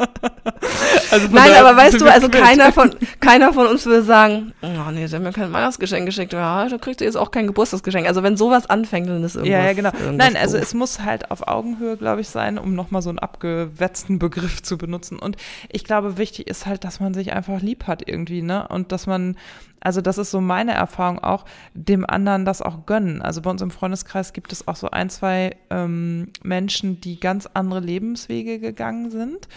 [1.12, 5.08] Also Nein, aber weißt du, also keiner von, keiner von uns würde sagen, oh nee,
[5.08, 6.34] sie haben mir kein Weihnachtsgeschenk geschickt.
[6.34, 8.08] Ja, da kriegst du jetzt auch kein Geburtstagsgeschenk.
[8.08, 9.91] Also wenn sowas anfängt, dann ist irgendwas Ja, ja, genau.
[10.14, 10.66] Nein, also doof.
[10.66, 14.78] es muss halt auf Augenhöhe, glaube ich, sein, um nochmal so einen abgewetzten Begriff zu
[14.78, 15.20] benutzen.
[15.20, 15.38] Und
[15.70, 18.68] ich glaube, wichtig ist halt, dass man sich einfach lieb hat irgendwie, ne?
[18.68, 19.36] Und dass man
[19.82, 23.22] also das ist so meine Erfahrung auch, dem anderen das auch gönnen.
[23.22, 27.50] Also bei uns im Freundeskreis gibt es auch so ein, zwei ähm, Menschen, die ganz
[27.54, 29.48] andere Lebenswege gegangen sind,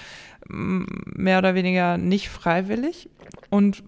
[0.49, 3.09] mehr oder weniger nicht freiwillig
[3.51, 3.83] und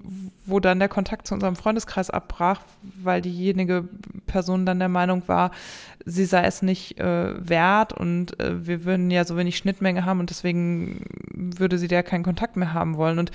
[0.46, 2.60] wo dann der Kontakt zu unserem Freundeskreis abbrach,
[3.02, 3.88] weil diejenige
[4.26, 5.50] Person dann der Meinung war,
[6.04, 10.20] sie sei es nicht äh, wert und äh, wir würden ja so wenig Schnittmenge haben
[10.20, 13.32] und deswegen würde sie da keinen Kontakt mehr haben wollen und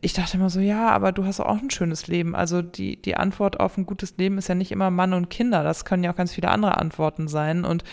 [0.00, 2.34] ich dachte immer so, ja, aber du hast auch ein schönes Leben.
[2.34, 5.62] Also die, die Antwort auf ein gutes Leben ist ja nicht immer Mann und Kinder.
[5.62, 7.64] Das können ja auch ganz viele andere Antworten sein.
[7.64, 7.84] Und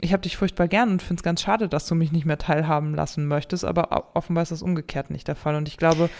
[0.00, 2.38] ich habe dich furchtbar gern und finde es ganz schade, dass du mich nicht mehr
[2.38, 3.64] teilhaben lassen möchtest.
[3.64, 5.54] Aber offenbar ist das umgekehrt nicht der Fall.
[5.54, 6.10] Und ich glaube,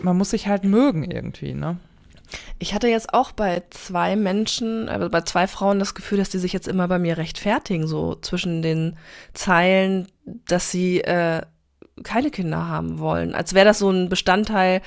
[0.00, 1.78] man muss sich halt mögen irgendwie, ne?
[2.58, 6.38] Ich hatte jetzt auch bei zwei Menschen, also bei zwei Frauen das Gefühl, dass die
[6.38, 8.96] sich jetzt immer bei mir rechtfertigen, so zwischen den
[9.34, 11.42] Zeilen, dass sie äh,
[12.02, 13.34] keine Kinder haben wollen.
[13.34, 14.82] Als wäre das so ein Bestandteil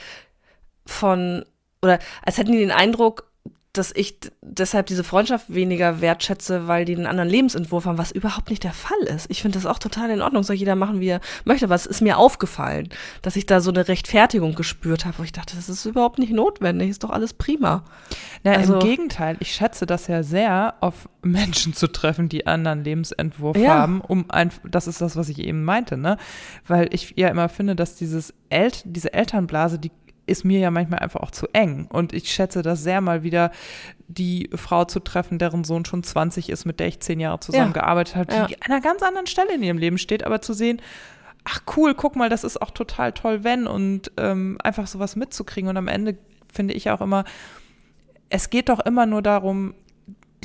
[0.86, 1.46] von,
[1.82, 3.32] oder als hätten die den Eindruck,
[3.78, 8.50] dass ich deshalb diese Freundschaft weniger wertschätze, weil die einen anderen Lebensentwurf haben, was überhaupt
[8.50, 9.30] nicht der Fall ist.
[9.30, 11.86] Ich finde das auch total in Ordnung, soll jeder machen, wie er möchte, aber es
[11.86, 12.90] ist mir aufgefallen,
[13.22, 16.34] dass ich da so eine Rechtfertigung gespürt habe, wo ich dachte, das ist überhaupt nicht
[16.34, 17.84] notwendig, ist doch alles prima.
[18.44, 22.84] Ja, also, im Gegenteil, ich schätze das ja sehr, auf Menschen zu treffen, die anderen
[22.84, 23.74] Lebensentwurf ja.
[23.74, 26.18] haben, um ein, das ist das, was ich eben meinte, ne?
[26.68, 29.92] Weil ich ja immer finde, dass dieses El diese Elternblase, die
[30.26, 31.88] ist mir ja manchmal einfach auch zu eng.
[31.92, 33.52] Und ich schätze das sehr mal wieder,
[34.08, 38.16] die Frau zu treffen, deren Sohn schon 20 ist, mit der ich zehn Jahre zusammengearbeitet
[38.16, 38.20] ja.
[38.20, 38.60] habe, die ja.
[38.66, 40.82] an einer ganz anderen Stelle in ihrem Leben steht, aber zu sehen,
[41.44, 45.70] ach cool, guck mal, das ist auch total toll, wenn und ähm, einfach sowas mitzukriegen.
[45.70, 46.18] Und am Ende
[46.52, 47.24] finde ich auch immer,
[48.30, 49.76] es geht doch immer nur darum,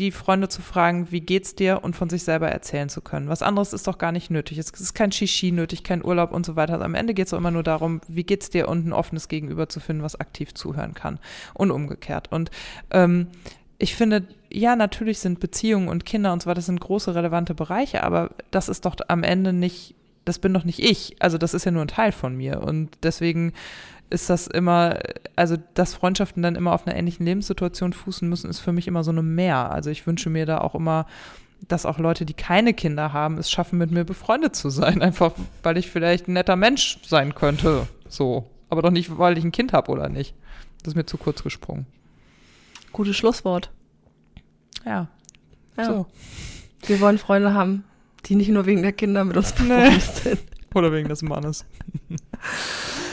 [0.00, 3.28] die Freunde zu fragen, wie geht's dir und von sich selber erzählen zu können.
[3.28, 4.56] Was anderes ist doch gar nicht nötig.
[4.56, 6.80] Es ist kein Shishi nötig, kein Urlaub und so weiter.
[6.80, 9.78] Am Ende geht es immer nur darum, wie geht's dir und ein offenes Gegenüber zu
[9.78, 11.18] finden, was aktiv zuhören kann
[11.52, 12.32] und umgekehrt.
[12.32, 12.50] Und
[12.90, 13.28] ähm,
[13.78, 17.54] ich finde, ja, natürlich sind Beziehungen und Kinder und so weiter, das sind große relevante
[17.54, 19.94] Bereiche, aber das ist doch am Ende nicht,
[20.24, 21.16] das bin doch nicht ich.
[21.18, 22.62] Also das ist ja nur ein Teil von mir.
[22.62, 23.52] Und deswegen
[24.10, 24.98] ist das immer,
[25.36, 29.04] also dass Freundschaften dann immer auf einer ähnlichen Lebenssituation fußen müssen, ist für mich immer
[29.04, 29.70] so eine Mehr.
[29.70, 31.06] Also ich wünsche mir da auch immer,
[31.68, 35.00] dass auch Leute, die keine Kinder haben, es schaffen, mit mir befreundet zu sein.
[35.02, 35.32] Einfach,
[35.62, 37.86] weil ich vielleicht ein netter Mensch sein könnte.
[38.08, 38.50] So.
[38.68, 40.34] Aber doch nicht, weil ich ein Kind habe oder nicht.
[40.82, 41.86] Das ist mir zu kurz gesprungen.
[42.92, 43.70] Gutes Schlusswort.
[44.84, 45.08] Ja.
[45.76, 45.84] Ja.
[45.84, 46.06] So.
[46.86, 47.84] Wir wollen Freunde haben,
[48.26, 50.40] die nicht nur wegen der Kinder mit uns befreundet sind.
[50.74, 51.64] Oder wegen des Mannes.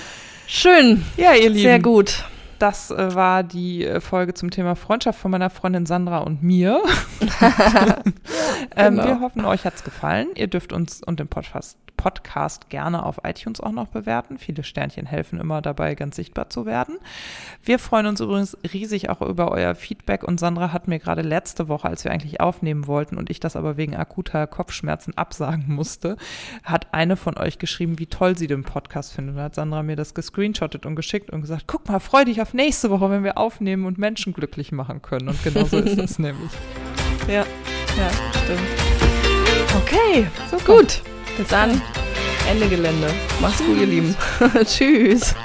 [0.47, 1.03] Schön.
[1.17, 1.59] Ja, ihr Lieben.
[1.61, 2.23] Sehr gut.
[2.57, 6.81] Das äh, war die äh, Folge zum Thema Freundschaft von meiner Freundin Sandra und mir.
[8.75, 9.05] ähm, Genau.
[9.05, 10.29] wir hoffen, euch hat's gefallen.
[10.35, 11.77] Ihr dürft uns und den Podcast,
[12.07, 14.37] Podcast gerne auf iTunes auch noch bewerten.
[14.37, 16.99] Viele Sternchen helfen immer dabei, ganz sichtbar zu werden.
[17.65, 20.23] Wir freuen uns übrigens riesig auch über euer Feedback.
[20.23, 23.57] Und Sandra hat mir gerade letzte Woche, als wir eigentlich aufnehmen wollten und ich das
[23.57, 26.15] aber wegen akuter Kopfschmerzen absagen musste,
[26.63, 29.35] hat eine von euch geschrieben, wie toll sie den Podcast findet.
[29.35, 32.53] Und hat Sandra mir das gescreenshottet und geschickt und gesagt, guck mal, freu dich auf
[32.53, 35.27] nächste Woche, wenn wir aufnehmen und Menschen glücklich machen können.
[35.27, 36.51] Und genau so ist es nämlich.
[37.27, 37.43] Ja,
[37.97, 38.09] ja,
[38.45, 38.61] stimmt.
[39.75, 41.01] Okay, so gut.
[41.37, 41.81] Bis dann.
[42.49, 43.13] Ende Gelände.
[43.41, 44.15] Macht's gut, ihr Lieben.
[44.65, 45.35] Tschüss.